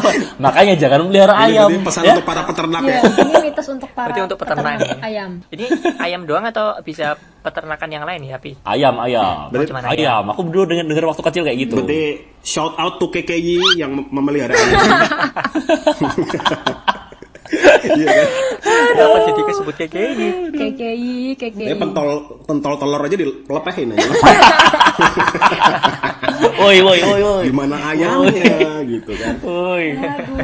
Makanya 0.44 0.74
jangan 0.74 1.00
melihara 1.04 1.34
Ini 1.34 1.44
ayam. 1.46 1.68
berarti 1.68 1.84
pesan 1.84 2.02
ya. 2.02 2.12
untuk 2.12 2.26
para 2.26 2.42
peternak 2.42 2.80
Iya, 2.80 2.90
ya. 2.90 3.00
ini 3.20 3.34
mitos 3.42 3.66
untuk 3.68 3.90
para 3.90 4.06
Berarti 4.06 4.20
untuk 4.22 4.38
peternak 4.38 4.72
nih. 4.76 4.90
ayam. 5.00 5.30
Ini 5.46 5.64
ayam 5.96 6.20
doang 6.24 6.44
atau 6.44 6.66
bisa 6.80 7.06
peternakan 7.40 7.88
yang 7.88 8.04
lain 8.04 8.20
ya, 8.22 8.36
Pi? 8.36 8.52
Ayam, 8.62 8.94
ayam. 8.98 9.48
Berarti- 9.48 9.70
Cuman 9.70 9.84
ayam. 9.86 10.24
Aku 10.28 10.40
dulu 10.44 10.64
denger 10.66 10.86
denger 10.86 11.04
waktu 11.06 11.22
kecil 11.22 11.42
kayak 11.44 11.58
gitu. 11.60 11.74
Berarti 11.76 12.00
shout 12.40 12.74
out 12.74 12.96
to 12.96 13.08
KKY 13.08 13.76
yang 13.76 13.90
mem- 13.92 14.10
memelihara 14.10 14.52
ayam. 14.52 14.80
Iya 17.82 18.06
kan? 18.06 18.28
Kenapa 18.62 19.16
jadi 19.26 19.42
kesebut 19.42 19.74
kayak 19.74 19.90
gini? 19.90 20.28
KKI, 20.54 21.10
KKI. 21.34 21.66
Dia 21.66 21.74
pentol 21.74 22.08
pentol 22.46 22.78
telur 22.78 23.02
aja 23.02 23.16
dilepehin 23.18 23.90
aja. 23.90 24.06
Woi, 26.60 26.76
woi, 26.84 27.00
woi, 27.00 27.22
woi. 27.24 27.44
Gimana 27.48 27.80
ayamnya 27.88 28.84
gitu 28.84 29.16
kan. 29.16 29.40
Woi. 29.40 29.96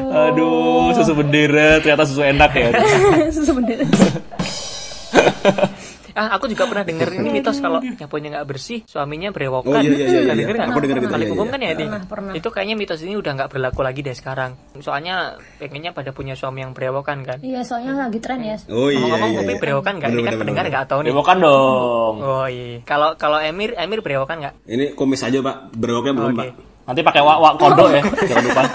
Aduh, 0.09 0.97
susu 0.97 1.13
bendera 1.13 1.77
ternyata 1.85 2.09
susu 2.09 2.25
enak 2.25 2.57
ya. 2.57 2.73
Susu 3.37 3.53
bendera. 3.53 3.85
Ah, 6.17 6.33
aku 6.33 6.49
juga 6.49 6.65
pernah 6.65 6.81
denger 6.81 7.21
ini 7.21 7.29
mitos 7.29 7.61
kalau 7.61 7.77
nyapunya 7.85 8.33
nggak 8.33 8.49
bersih, 8.49 8.81
suaminya 8.89 9.37
berewokan. 9.37 9.69
Oh, 9.69 9.85
iya, 9.85 9.93
iya, 9.93 9.97
iya, 10.01 10.09
Pernah 10.09 10.25
iya. 10.25 10.41
denger 10.41 10.55
nggak? 10.57 10.73
Aku 10.73 10.81
denger 10.81 10.97
gitu, 10.97 11.09
Kali 11.13 11.25
iya, 11.29 11.33
hukum 11.37 11.45
iya. 11.45 11.53
kan 11.53 11.61
ya, 11.61 11.69
Di? 11.69 11.85
Pernah, 11.85 12.03
pernah. 12.09 12.33
Itu 12.33 12.49
kayaknya 12.49 12.75
mitos 12.81 13.01
ini 13.05 13.15
udah 13.21 13.33
nggak 13.37 13.51
berlaku 13.53 13.81
lagi 13.85 14.01
deh 14.01 14.17
sekarang. 14.17 14.57
Soalnya 14.81 15.37
pengennya 15.61 15.93
pada 15.93 16.17
punya 16.17 16.33
suami 16.33 16.65
yang 16.65 16.73
berewokan 16.73 17.21
kan. 17.21 17.45
Iya, 17.45 17.61
soalnya 17.69 18.09
lagi 18.09 18.17
tren 18.25 18.41
ya. 18.41 18.57
Oh 18.73 18.89
iya. 18.89 18.97
Ngomong-ngomong, 18.97 19.33
iya, 19.37 19.41
Upi 19.45 19.53
iya. 19.53 19.61
berewokan 19.61 19.93
nggak? 20.01 20.09
Ini 20.09 20.23
kan 20.25 20.35
pendengar 20.41 20.65
nggak 20.73 20.85
tahu 20.89 21.01
nih. 21.05 21.11
Dewokan 21.13 21.37
dong. 21.45 22.15
Oh 22.25 22.47
iya. 22.49 22.81
Kalau 22.89 23.09
kalau 23.21 23.37
Emir, 23.37 23.77
Emir 23.77 24.01
berewokan 24.01 24.41
nggak? 24.41 24.55
Ini 24.65 24.97
kumis 24.97 25.21
aja 25.21 25.37
pak, 25.45 25.77
beroknya 25.77 26.17
belum 26.17 26.33
pak. 26.33 26.47
Nanti 26.89 27.01
pakai 27.05 27.21
wak 27.21 27.39
wak 27.45 27.55
kodok 27.61 27.93
ya, 27.93 28.03
jangan 28.33 28.45
lupa. 28.49 28.63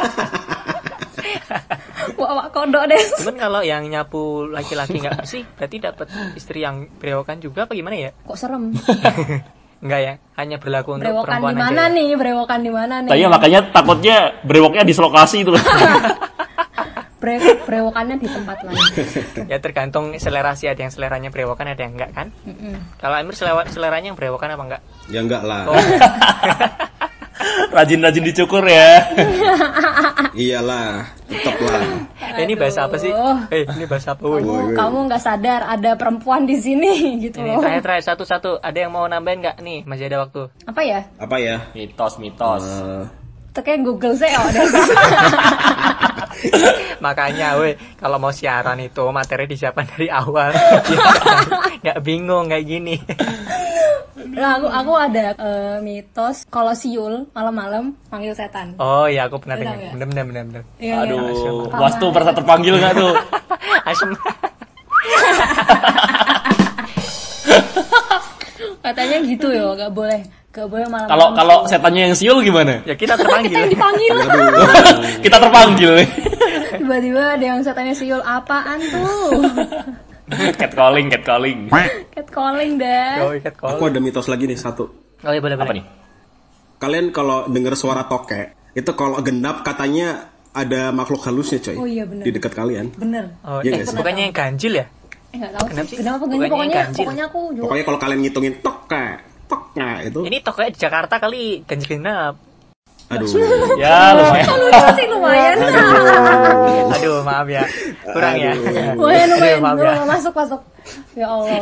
Wah 2.16 2.48
kodok 2.50 2.84
deh. 2.88 3.02
Cuman 3.20 3.36
kalau 3.36 3.62
yang 3.62 3.86
nyapu 3.86 4.48
laki-laki 4.48 4.98
nggak 4.98 5.18
bersih, 5.18 5.44
berarti 5.54 5.78
dapat 5.78 6.08
istri 6.34 6.62
yang 6.62 6.88
berewokan 6.98 7.38
juga 7.38 7.66
apa 7.66 7.74
gimana 7.74 7.96
ya? 7.96 8.12
Kok 8.24 8.38
serem? 8.38 8.72
Enggak 9.82 10.00
ya, 10.00 10.14
hanya 10.38 10.62
berlaku 10.62 10.94
untuk 10.94 11.10
Brewokan 11.10 11.42
perempuan 11.42 11.52
di 11.52 11.58
aja. 11.58 11.66
mana 11.66 11.82
ya? 11.82 11.96
nih? 11.98 12.08
Brewokan 12.14 12.60
di 12.62 12.70
mana 12.70 12.96
nih? 13.02 13.10
Tanya 13.10 13.28
makanya 13.34 13.60
takutnya 13.74 14.16
brewoknya 14.42 14.84
dislokasi 14.86 15.42
itu. 15.42 15.52
Bre- 17.22 17.38
brewokannya 17.70 18.18
di 18.18 18.26
tempat 18.26 18.66
lain. 18.66 18.82
Ya 19.52 19.62
tergantung 19.62 20.10
selera 20.18 20.54
sih, 20.54 20.66
ada 20.66 20.82
yang 20.82 20.90
seleranya 20.90 21.30
berewokan, 21.30 21.70
ada 21.70 21.78
yang 21.78 21.94
enggak 21.94 22.14
kan? 22.14 22.28
Mm-mm. 22.42 22.98
Kalau 22.98 23.14
Emir 23.14 23.34
selera, 23.34 23.62
seleranya 23.70 24.10
yang 24.10 24.18
berewokan 24.18 24.50
apa 24.50 24.64
enggak? 24.66 24.82
Ya 25.06 25.22
enggak 25.22 25.42
lah. 25.46 25.70
Oh, 25.70 25.78
Rajin-rajin 27.76 28.24
dicukur 28.24 28.64
ya. 28.66 29.08
Iyalah, 30.42 31.12
tetap 31.28 31.60
lah. 31.60 31.84
ini 32.40 32.56
bahasa 32.56 32.88
apa 32.88 32.96
sih? 32.96 33.12
Eh, 33.52 33.68
ini 33.76 33.84
bahasa 33.84 34.16
apa? 34.16 34.24
Kamu, 34.24 34.74
kamu 34.80 34.98
nggak 35.12 35.22
sadar 35.22 35.62
ada 35.68 35.92
perempuan 36.00 36.48
di 36.48 36.56
sini 36.56 36.92
gitu 37.28 37.44
Ini 37.44 37.56
loh. 37.56 37.62
terakhir-terakhir 37.62 38.06
satu-satu. 38.16 38.64
Ada 38.64 38.88
yang 38.88 38.92
mau 38.96 39.04
nambahin 39.04 39.44
nggak 39.44 39.58
nih? 39.60 39.80
Masih 39.84 40.08
ada 40.08 40.24
waktu. 40.24 40.48
Apa 40.64 40.82
ya? 40.82 41.00
Apa 41.20 41.36
ya? 41.38 41.68
Mitos, 41.76 42.16
mitos. 42.18 42.64
Eh, 42.64 43.04
Itu 43.52 43.60
kayak 43.60 43.84
Google 43.84 44.16
saya 44.16 44.40
oh, 44.40 44.48
ada. 44.48 44.62
Makanya, 47.04 47.60
woi, 47.60 47.76
kalau 48.00 48.16
mau 48.16 48.32
siaran 48.32 48.80
itu 48.80 49.04
materi 49.12 49.44
disiapkan 49.44 49.84
dari 49.84 50.08
awal. 50.08 50.56
Nggak 51.84 52.00
bingung 52.00 52.48
kayak 52.48 52.64
gini. 52.64 52.96
Nah, 54.32 54.58
aku 54.58 54.68
aku 54.68 54.92
ada 54.96 55.26
eh, 55.34 55.78
mitos 55.80 56.46
kalau 56.48 56.72
siul 56.72 57.26
malam-malam 57.32 57.96
manggil 58.08 58.34
setan. 58.34 58.76
Oh 58.78 59.06
iya, 59.06 59.26
aku 59.26 59.40
pernah 59.40 59.58
dengar. 59.58 59.76
nggak? 59.76 59.92
Bener 59.96 60.08
bener 60.08 60.26
bener. 60.26 60.44
bener. 60.46 60.64
Iya. 60.78 60.96
Aduh, 61.04 61.20
was 61.76 61.96
tuh 61.98 62.10
merasa 62.10 62.32
terpanggil 62.32 62.76
nggak 62.78 62.94
tuh? 62.96 63.14
Asem. 63.90 64.12
Katanya 68.82 69.18
gitu 69.24 69.48
ya, 69.54 69.72
nggak 69.78 69.94
boleh, 69.94 70.22
nggak 70.52 70.68
boleh 70.68 70.88
malam. 70.90 71.08
Kalau 71.08 71.28
kalau 71.38 71.58
setannya 71.70 72.02
yang 72.10 72.16
siul 72.18 72.42
gimana? 72.42 72.82
Ya 72.84 72.98
kita 72.98 73.14
terpanggil. 73.14 73.54
yang 73.54 73.70
dipanggil 73.70 74.16
Kita 75.26 75.38
terpanggil 75.38 75.92
nih. 76.02 76.08
tiba-tiba 76.82 77.22
ada 77.38 77.46
yang 77.46 77.60
setannya 77.62 77.94
siul 77.94 78.22
apaan 78.26 78.80
tuh? 78.82 79.38
cat 80.58 80.72
calling, 80.74 81.08
cat 81.12 81.24
calling. 81.24 81.70
Cat 82.32 82.34
calling 82.34 82.72
deh. 82.76 83.12
Oh, 83.20 83.32
ikat 83.34 83.54
aku 83.54 83.76
kol. 83.78 83.88
ada 83.88 84.00
mitos 84.00 84.26
lagi 84.26 84.48
nih 84.48 84.56
satu. 84.56 84.88
Oh 85.22 85.30
iya 85.30 85.38
boleh 85.38 85.54
Apa 85.54 85.68
boleh. 85.68 85.76
nih? 85.78 85.86
Kalian 86.78 87.06
kalau 87.12 87.46
dengar 87.46 87.76
suara 87.76 88.04
tokek, 88.04 88.74
itu 88.74 88.92
kalau 88.92 89.20
genap 89.20 89.62
katanya 89.62 90.32
ada 90.52 90.90
makhluk 90.90 91.22
halusnya 91.22 91.60
coy. 91.60 91.76
Oh 91.76 91.86
iya, 91.86 92.04
bener. 92.04 92.24
Di 92.24 92.32
dekat 92.32 92.52
kalian. 92.52 92.90
Bener. 92.94 93.38
Oh, 93.42 93.60
Iya 93.60 93.78
eh, 93.78 93.86
sih? 93.86 93.94
bukannya 93.94 94.24
yang 94.26 94.36
ganjil 94.36 94.74
ya? 94.74 94.86
Eh 95.30 95.38
nggak 95.38 95.52
tahu 95.54 95.66
Kenapa 95.70 95.88
sih. 95.88 95.98
Kenapa 95.98 96.16
apa 96.18 96.26
Bukannya 96.26 96.50
pokoknya 96.50 96.76
ganjil. 96.78 97.00
pokoknya 97.00 97.24
aku 97.26 97.40
juga. 97.52 97.64
Pokoknya 97.64 97.86
kalau 97.86 98.00
kalian 98.00 98.20
ngitungin 98.20 98.54
tokek, 98.60 99.14
tokek 99.46 99.98
itu, 100.06 100.20
Ini 100.26 100.38
tokonya 100.42 100.70
di 100.72 100.80
Jakarta 100.80 101.16
kali 101.18 101.44
ganjil 101.64 101.88
genap. 101.90 102.34
Aduh. 103.12 103.28
Ya 103.82 104.14
lumayan. 104.14 104.48
lucu 104.48 104.88
sih 104.96 105.06
lumayan. 105.10 105.56
Aduh, 106.96 107.24
maaf 107.24 107.48
ya. 107.48 107.64
Kurang 108.06 108.36
ya. 108.38 108.52
lumayan 108.94 109.28
Aduh, 109.28 109.38
lumayan. 109.38 109.60
maaf 109.64 109.78
ya. 109.78 109.94
Masuk 110.06 110.34
masuk. 110.34 110.62
Ya 111.14 111.28
Allah. 111.30 111.62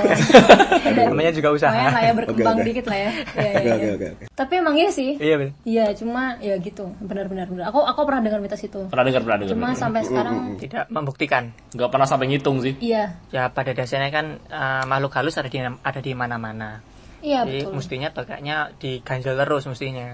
Namanya 1.12 1.31
juga 1.35 1.49
usaha. 1.51 1.71
Lumayan 1.71 1.91
lah 1.91 2.03
ya 2.03 2.13
berkembang 2.15 2.55
Oke, 2.55 2.62
oke. 2.62 2.67
dikit 2.71 2.85
lah 2.88 2.97
ya. 2.97 3.09
Iya, 3.09 3.19
Oke 3.19 3.39
iya, 3.39 3.51
oke 3.51 3.67
iya. 3.67 3.93
oke. 3.93 4.07
oke. 4.15 4.25
Tapi 4.33 4.53
emang 4.55 4.75
iya 4.77 4.89
sih. 4.89 5.09
Iya, 5.19 5.35
bener. 5.38 5.51
Iya, 5.63 5.85
cuma 5.95 6.23
ya 6.39 6.55
gitu. 6.57 6.85
Benar-benar 6.99 7.45
benar. 7.47 7.65
Aku 7.71 7.79
aku 7.83 7.99
pernah 8.07 8.21
dengar 8.23 8.39
mitos 8.39 8.62
itu. 8.63 8.81
Pernah 8.88 9.05
dengar, 9.05 9.21
pernah 9.25 9.38
dengar. 9.43 9.51
Cuma 9.55 9.67
sampai 9.75 10.01
sekarang 10.03 10.35
Tidak 10.57 10.83
membuktikan. 10.89 11.43
Nggak 11.75 11.89
pernah 11.91 12.07
sampai 12.07 12.25
ngitung 12.31 12.57
sih. 12.63 12.73
iya. 12.79 13.19
Ya 13.29 13.51
pada 13.51 13.71
dasarnya 13.75 14.09
kan 14.09 14.25
eh, 14.39 14.83
makhluk 14.88 15.13
halus 15.15 15.35
ada 15.38 15.47
di 15.51 15.59
ada 15.59 15.99
di 15.99 16.12
mana-mana. 16.15 16.79
Iya 17.19 17.43
Jadi 17.43 17.60
betul. 17.62 17.73
mestinya 17.75 18.10
tokeknya 18.10 18.58
diganjil 18.79 19.34
terus 19.36 19.63
mestinya. 19.65 20.08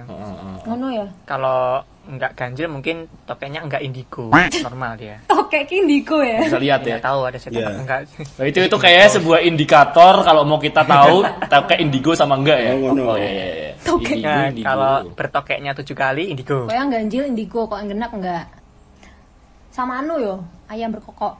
Ngono 0.65 0.87
ya. 0.89 1.05
Kalau 1.23 1.85
nggak 2.05 2.31
ganjil 2.33 2.65
mungkin 2.65 3.05
tokeknya 3.25 3.61
nggak 3.61 3.81
indigo. 3.81 4.29
Normal 4.61 4.97
dia. 4.97 5.21
Tokek 5.25 5.69
indigo 5.69 6.21
ya. 6.21 6.41
Bisa 6.41 6.57
lihat 6.57 6.81
Ya 6.81 6.97
ya. 6.97 6.97
tahu 7.01 7.19
ada 7.23 7.37
setan 7.37 7.61
Iya. 7.61 7.65
apa 7.67 7.81
enggak. 7.81 7.99
Nah, 8.35 8.45
itu 8.45 8.59
itu 8.61 8.77
kayak 8.77 9.05
sebuah 9.11 9.39
indikator 9.41 10.13
kalau 10.21 10.41
mau 10.43 10.57
kita 10.57 10.81
tahu 10.81 11.21
kayak 11.45 11.77
indigo 11.79 12.13
sama 12.13 12.37
enggak 12.37 12.57
ya. 12.57 12.71
Oh, 12.73 12.89
no. 12.91 13.03
Oh 13.07 13.17
iya 13.17 13.29
iya 13.31 13.45
iya. 13.47 13.71
Tokek. 13.79 14.17
Indigo, 14.17 14.25
Nah, 14.25 14.45
indigo. 14.49 14.65
kalau 14.65 14.93
bertokeknya 15.13 15.71
tujuh 15.75 15.95
kali 15.95 16.23
indigo. 16.29 16.65
Kok 16.65 16.73
yang 16.73 16.89
ganjil 16.89 17.23
indigo, 17.25 17.65
kok 17.65 17.77
yang 17.77 17.89
genap 17.91 18.11
enggak. 18.11 18.45
Sama 19.69 19.99
anu 19.99 20.17
yo, 20.17 20.35
ayam 20.65 20.89
berkokok 20.89 21.37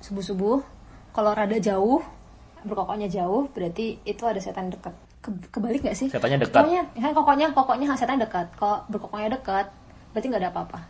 subuh-subuh. 0.00 0.60
Kalau 1.10 1.30
rada 1.32 1.56
jauh, 1.56 2.02
berkokoknya 2.62 3.06
jauh, 3.06 3.46
berarti 3.48 4.00
itu 4.02 4.22
ada 4.22 4.38
setan 4.38 4.70
dekat. 4.70 4.94
Ke, 5.18 5.30
kebalik 5.50 5.82
nggak 5.82 5.96
sih? 5.96 6.08
Setannya 6.08 6.38
dekat. 6.40 6.62
Pokoknya, 6.62 6.82
ya 6.94 7.00
kan 7.02 7.12
kokoknya, 7.12 7.46
kokoknya 7.52 7.86
setan 7.92 8.18
dekat. 8.18 8.46
Kalau 8.54 8.86
berkokoknya 8.86 9.34
dekat, 9.34 9.66
berarti 10.10 10.26
nggak 10.26 10.42
ada 10.42 10.50
apa-apa. 10.50 10.80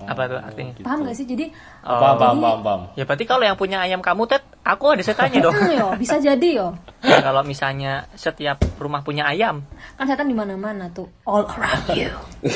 Apa 0.00 0.22
tuh 0.24 0.40
artinya? 0.40 0.72
Paham 0.80 1.04
nggak 1.04 1.12
sih? 1.12 1.28
Jadi, 1.28 1.52
Oh. 1.80 1.96
Paham, 1.96 2.16
paham, 2.16 2.36
paham, 2.38 2.60
paham. 2.60 2.80
Ya 2.92 3.04
berarti 3.04 3.24
kalau 3.24 3.44
yang 3.44 3.56
punya 3.56 3.80
ayam 3.80 4.00
kamu 4.00 4.24
Ted, 4.24 4.40
aku 4.62 4.92
ada 4.92 5.04
setannya 5.04 5.40
dong. 5.44 5.52
hmm, 5.52 5.76
yo, 5.76 5.88
bisa 5.96 6.16
jadi 6.16 6.48
yo. 6.56 6.72
Ya, 7.00 7.20
kalau 7.20 7.40
misalnya 7.40 8.08
setiap 8.12 8.60
rumah 8.76 9.00
punya 9.00 9.24
ayam, 9.24 9.60
Kan 9.96 10.04
setan 10.04 10.24
di 10.24 10.36
mana-mana 10.36 10.88
tuh, 10.88 11.08
all 11.24 11.44
around 11.44 11.84
you. 11.92 12.08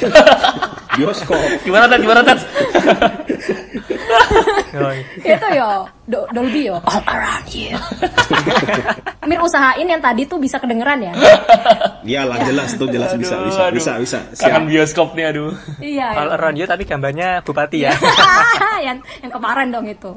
Bioskop. 0.95 1.39
Gimana 1.67 1.85
Ted? 1.91 2.01
Gimana 2.03 2.21
oh, 4.75 4.93
itu 5.23 5.47
yo, 5.55 5.71
Do- 6.07 6.29
Dolby 6.35 6.69
yo, 6.69 6.77
all 6.83 7.03
around 7.07 7.47
you. 7.55 7.75
Mir 9.31 9.41
usahain 9.41 9.87
yang 9.87 10.03
tadi 10.03 10.29
tuh 10.29 10.37
bisa 10.37 10.61
kedengeran 10.61 11.01
ya? 11.01 11.13
Iyalah 12.05 12.39
jelas 12.45 12.77
tuh 12.77 12.91
jelas 12.91 13.17
bisa 13.17 13.41
Aduh, 13.41 13.49
bisa 13.49 13.63
aduh. 13.71 13.77
bisa 13.79 13.93
bisa. 14.03 14.19
Kangen 14.37 14.69
bioskop 14.69 15.17
nih 15.17 15.33
aduh. 15.33 15.53
Iya. 15.81 16.09
all 16.13 16.29
iya. 16.31 16.37
around 16.37 16.57
you 16.61 16.67
tapi 16.69 16.85
gambarnya 16.85 17.41
bupati 17.41 17.89
ya. 17.89 17.93
yang 18.87 19.01
yang 19.25 19.33
kemarin 19.33 19.73
dong 19.73 19.87
itu. 19.89 20.11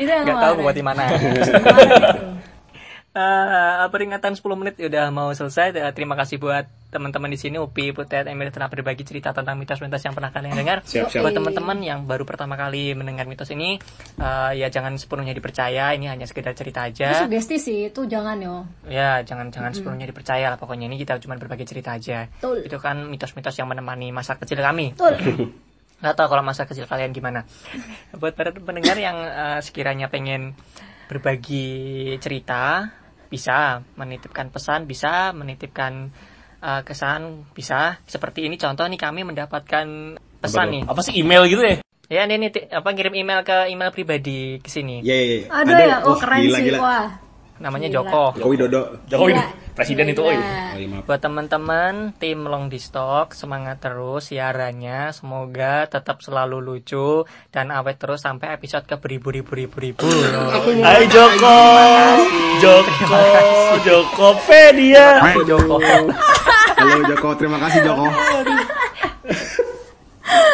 itu 0.00 0.08
yang 0.08 0.24
Gak 0.24 0.40
tahu 0.40 0.54
bupati 0.64 0.80
mana. 0.80 1.04
Kemarin 1.12 2.49
Eh, 3.10 3.86
peringatan 3.90 4.38
10 4.38 4.54
menit 4.54 4.78
udah 4.78 5.10
mau 5.10 5.34
selesai. 5.34 5.74
Eh, 5.74 5.90
Terima 5.90 6.14
kasih 6.14 6.38
buat 6.38 6.62
teman-teman 6.94 7.26
di 7.26 7.38
sini 7.42 7.58
Upi, 7.58 7.90
Putet, 7.90 8.22
Emir 8.30 8.54
telah 8.54 8.70
berbagi 8.70 9.02
cerita 9.02 9.34
tentang 9.34 9.58
mitos-mitos 9.58 9.98
yang 9.98 10.14
pernah 10.14 10.30
kalian 10.30 10.54
dengar. 10.54 10.86
Siap, 10.86 11.10
siap. 11.10 11.26
Buat 11.26 11.34
teman-teman 11.34 11.82
yang 11.82 12.06
baru 12.06 12.22
pertama 12.22 12.54
kali 12.54 12.94
mendengar 12.94 13.26
mitos 13.26 13.50
ini, 13.50 13.82
eh, 14.14 14.52
ya 14.62 14.70
jangan 14.70 14.94
sepenuhnya 14.94 15.34
dipercaya. 15.34 15.90
Ini 15.98 16.06
hanya 16.06 16.22
sekedar 16.30 16.54
cerita 16.54 16.86
aja. 16.86 17.26
sugesti 17.26 17.58
sih, 17.58 17.90
itu 17.90 18.06
jangan 18.06 18.38
yo. 18.38 18.62
Ya, 18.86 19.26
jangan 19.26 19.50
jangan 19.50 19.74
sepenuhnya 19.74 20.06
dipercaya 20.06 20.46
lah. 20.46 20.58
Pokoknya 20.62 20.86
ini 20.86 20.94
kita 20.94 21.18
cuma 21.18 21.34
berbagi 21.34 21.66
cerita 21.66 21.98
aja. 21.98 22.30
Betul. 22.30 22.62
Itu 22.62 22.78
kan 22.78 23.10
mitos-mitos 23.10 23.58
yang 23.58 23.66
menemani 23.66 24.14
masa 24.14 24.38
kecil 24.38 24.62
kami. 24.62 24.94
Betul. 24.94 25.18
Nggak 26.00 26.14
tahu 26.14 26.28
kalau 26.30 26.46
masa 26.46 26.62
kecil 26.62 26.86
kalian 26.86 27.10
gimana. 27.10 27.42
Buat 28.14 28.38
para 28.38 28.54
pendengar 28.54 28.94
yang 28.94 29.18
eh, 29.18 29.58
sekiranya 29.66 30.06
pengen 30.06 30.54
berbagi 31.10 32.14
cerita, 32.22 32.86
bisa 33.30 33.86
menitipkan 33.94 34.50
pesan, 34.50 34.84
bisa 34.90 35.30
menitipkan 35.30 36.10
eh, 36.60 36.82
kesan, 36.82 37.46
bisa. 37.54 38.02
Seperti 38.04 38.44
ini 38.44 38.58
contoh 38.58 38.84
nih 38.84 38.98
kami 38.98 39.22
mendapatkan 39.22 39.86
pesan 40.42 40.66
nih. 40.74 40.82
Apa 40.90 41.00
sih 41.06 41.14
email 41.16 41.46
gitu 41.46 41.62
ya? 41.62 41.78
Ya 42.10 42.26
ini 42.26 42.50
nih 42.50 42.74
apa 42.74 42.90
ngirim 42.90 43.14
email 43.14 43.46
ke 43.46 43.70
email 43.70 43.94
pribadi 43.94 44.58
ke 44.58 44.66
sini. 44.66 44.98
Iya, 45.06 45.14
iya, 45.14 45.36
iya. 45.46 45.48
Ada, 45.48 45.72
ya? 45.78 45.96
Oh, 46.02 46.18
keren 46.18 46.42
gila, 46.42 46.58
sih. 46.58 46.64
gila. 46.66 46.78
Wah. 46.82 47.08
Namanya 47.60 47.88
Gila. 47.92 47.96
Joko. 48.02 48.24
Jokowi 48.34 48.56
Dodo. 48.66 48.82
Jokowi 49.06 49.32
Gila. 49.38 49.44
Presiden 49.72 50.10
itu, 50.10 50.20
oi. 50.22 50.36
Oh, 50.36 50.78
iya. 50.78 50.98
Buat 51.04 51.20
teman-teman 51.20 52.16
tim 52.16 52.46
Long 52.46 52.68
di 52.68 52.78
Stock 52.80 53.32
semangat 53.36 53.82
terus 53.84 54.32
siarannya 54.32 55.12
semoga 55.12 55.86
tetap 55.88 56.20
selalu 56.24 56.60
lucu 56.60 57.24
dan 57.52 57.72
awet 57.74 58.00
terus 58.00 58.24
sampai 58.24 58.54
episode 58.56 58.84
ke 58.88 58.96
beribu-ribu-ribu-ribu. 58.96 60.06
Hai 60.84 61.04
Joko. 61.08 61.58
Joko. 62.60 63.22
Jokopedia. 63.84 65.20
Joko. 65.44 65.76
Halo 66.80 66.98
Joko, 67.04 67.28
terima 67.36 67.58
kasih 67.60 67.80
Joko. 67.84 68.06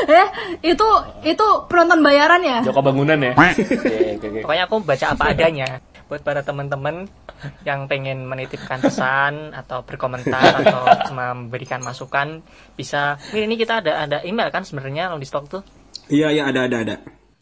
Eh, 0.07 0.27
itu 0.63 0.89
itu 1.27 1.47
penonton 1.69 2.01
bayaran 2.01 2.41
ya? 2.41 2.59
Joko 2.63 2.81
bangunan 2.81 3.19
ya. 3.19 3.35
Pokoknya 4.43 4.65
aku 4.67 4.77
baca 4.83 5.07
apa 5.13 5.25
adanya. 5.35 5.83
Buat 6.07 6.23
para 6.23 6.47
teman-teman 6.47 7.11
yang 7.69 7.87
pengen 7.87 8.25
menitipkan 8.25 8.81
pesan 8.81 9.53
atau 9.53 9.85
berkomentar 9.85 10.65
atau 10.65 10.83
memberikan 11.13 11.81
masukan 11.85 12.41
bisa 12.75 13.21
ini 13.37 13.55
kita 13.57 13.85
ada 13.85 14.09
ada 14.09 14.19
email 14.25 14.49
kan 14.49 14.65
sebenarnya 14.65 15.13
Long 15.13 15.21
di 15.21 15.29
Stock 15.29 15.47
tuh. 15.49 15.63
Iya, 16.07 16.31
iya, 16.31 16.47
ada, 16.47 16.71
ada, 16.71 16.77
ada. 16.87 16.97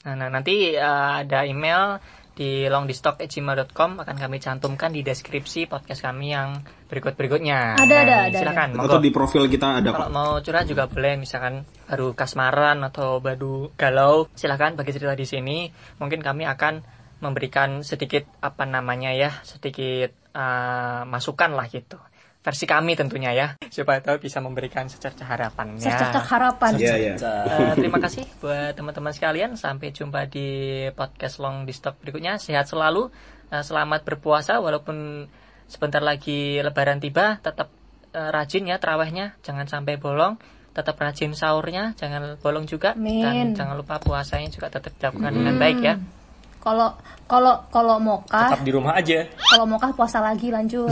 Nah, 0.05 0.15
nah, 0.17 0.29
nanti 0.33 0.73
eh, 0.73 1.13
ada 1.25 1.45
email 1.45 2.01
di 2.35 2.67
longdistock@gmail.com 2.67 4.03
akan 4.03 4.17
kami 4.19 4.43
cantumkan 4.43 4.91
di 4.91 5.07
deskripsi 5.07 5.71
podcast 5.71 6.03
kami 6.03 6.35
yang 6.35 6.67
berikut-berikutnya. 6.91 7.79
Ada, 7.79 7.95
ada, 7.95 8.15
Nah, 8.15 8.23
ada, 8.27 8.39
Silakan, 8.43 8.69
monggo. 8.75 8.91
Atau 8.91 9.01
di 9.01 9.11
profil 9.15 9.47
kita 9.47 9.79
ada 9.79 9.95
Kalau 9.95 10.11
mau 10.11 10.43
curhat 10.43 10.67
juga 10.67 10.91
boleh, 10.91 11.15
misalkan 11.15 11.63
baru 11.87 12.11
kasmaran 12.13 12.83
atau 12.83 13.23
baru 13.23 13.71
galau, 13.79 14.27
silahkan 14.35 14.75
bagi 14.75 14.91
cerita 14.91 15.15
di 15.15 15.27
sini. 15.27 15.59
Mungkin 16.03 16.21
kami 16.27 16.43
akan 16.51 16.83
memberikan 17.23 17.83
sedikit 17.87 18.27
apa 18.43 18.67
namanya 18.67 19.15
ya, 19.15 19.31
sedikit 19.47 20.11
eh, 20.15 21.03
masukan 21.07 21.55
lah 21.55 21.67
gitu. 21.71 21.99
Versi 22.45 22.69
kami 22.69 22.93
tentunya 22.93 23.33
ya, 23.33 23.57
siapa 23.73 24.05
tahu 24.05 24.21
bisa 24.21 24.37
memberikan 24.37 24.85
secercah 24.85 25.25
harapannya. 25.25 25.81
Secercah 25.81 26.21
harapan. 26.29 26.77
Iya, 26.77 26.95
iya. 27.01 27.15
Eh, 27.17 27.73
terima 27.73 27.97
kasih 27.97 28.29
buat 28.37 28.77
teman-teman 28.77 29.17
sekalian. 29.17 29.57
Sampai 29.57 29.97
jumpa 29.97 30.29
di 30.29 30.85
podcast 30.93 31.41
Long 31.41 31.65
di 31.65 31.73
Stock 31.73 31.97
berikutnya. 32.05 32.37
Sehat 32.37 32.69
selalu. 32.69 33.09
Eh, 33.49 33.65
selamat 33.65 34.05
berpuasa 34.05 34.61
walaupun 34.61 35.25
sebentar 35.73 36.05
lagi 36.05 36.61
Lebaran 36.61 37.01
tiba. 37.01 37.41
Tetap 37.41 37.73
eh, 38.13 38.29
rajin 38.29 38.69
ya 38.69 38.77
terawihnya. 38.77 39.41
Jangan 39.41 39.65
sampai 39.65 39.97
bolong. 39.97 40.37
Tetap 40.77 41.01
rajin 41.01 41.33
sahurnya. 41.33 41.97
Jangan 41.97 42.37
bolong 42.45 42.69
juga. 42.69 42.93
Dan 42.93 43.25
Amin. 43.25 43.49
jangan 43.57 43.73
lupa 43.73 43.97
puasanya 44.05 44.53
juga 44.53 44.69
tetap 44.69 44.93
dilakukan 45.01 45.33
dengan 45.33 45.57
baik 45.57 45.81
ya. 45.81 45.97
Kalau 46.65 46.97
kalau 47.25 47.61
kalau 47.69 47.97
mokah, 48.01 48.49
Tetap 48.49 48.65
di 48.65 48.73
rumah 48.73 48.97
aja. 48.97 49.29
kalau 49.53 49.69
mokah 49.69 49.93
puasa 49.93 50.21
lagi 50.21 50.49
lanjut. 50.49 50.89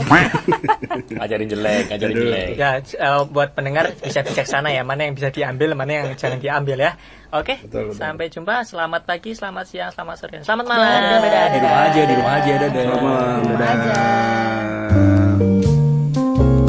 Ngajarin 1.17 1.49
jelek, 1.49 1.83
ngajarin 1.89 2.13
Aduh. 2.13 2.23
jelek. 2.29 2.47
Ya, 2.53 2.69
eh, 2.77 3.21
buat 3.25 3.53
pendengar 3.53 3.89
bisa 3.95 4.21
bijaksana 4.21 4.69
ya, 4.69 4.81
mana 4.81 5.05
yang 5.05 5.17
bisa 5.17 5.29
diambil, 5.29 5.73
mana 5.73 5.91
yang 5.91 6.07
jangan 6.13 6.37
diambil 6.37 6.77
ya. 6.79 6.91
Oke, 7.33 7.57
Betul, 7.59 7.89
betul. 7.89 7.97
sampai 7.97 8.25
jumpa. 8.29 8.61
Selamat 8.63 9.01
pagi, 9.03 9.33
selamat 9.33 9.65
siang, 9.65 9.89
selamat 9.89 10.15
sore, 10.15 10.37
selamat 10.41 10.65
malam. 10.69 10.89
Dadah. 10.93 11.45
Di 11.49 11.59
rumah 11.59 11.81
aja, 11.83 12.01
di 12.01 12.13
rumah 12.13 12.33
aja, 12.37 12.51
dadah. 12.55 12.83
Selamat 12.83 13.01
malam, 13.01 13.41
dadah. 13.57 13.97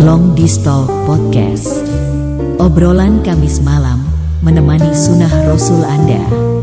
Long 0.00 0.32
Distal 0.32 0.88
Podcast. 1.04 1.68
Obrolan 2.56 3.20
Kamis 3.20 3.60
malam 3.60 4.00
menemani 4.40 4.92
sunnah 4.92 5.32
Rasul 5.44 5.84
Anda. 5.84 6.53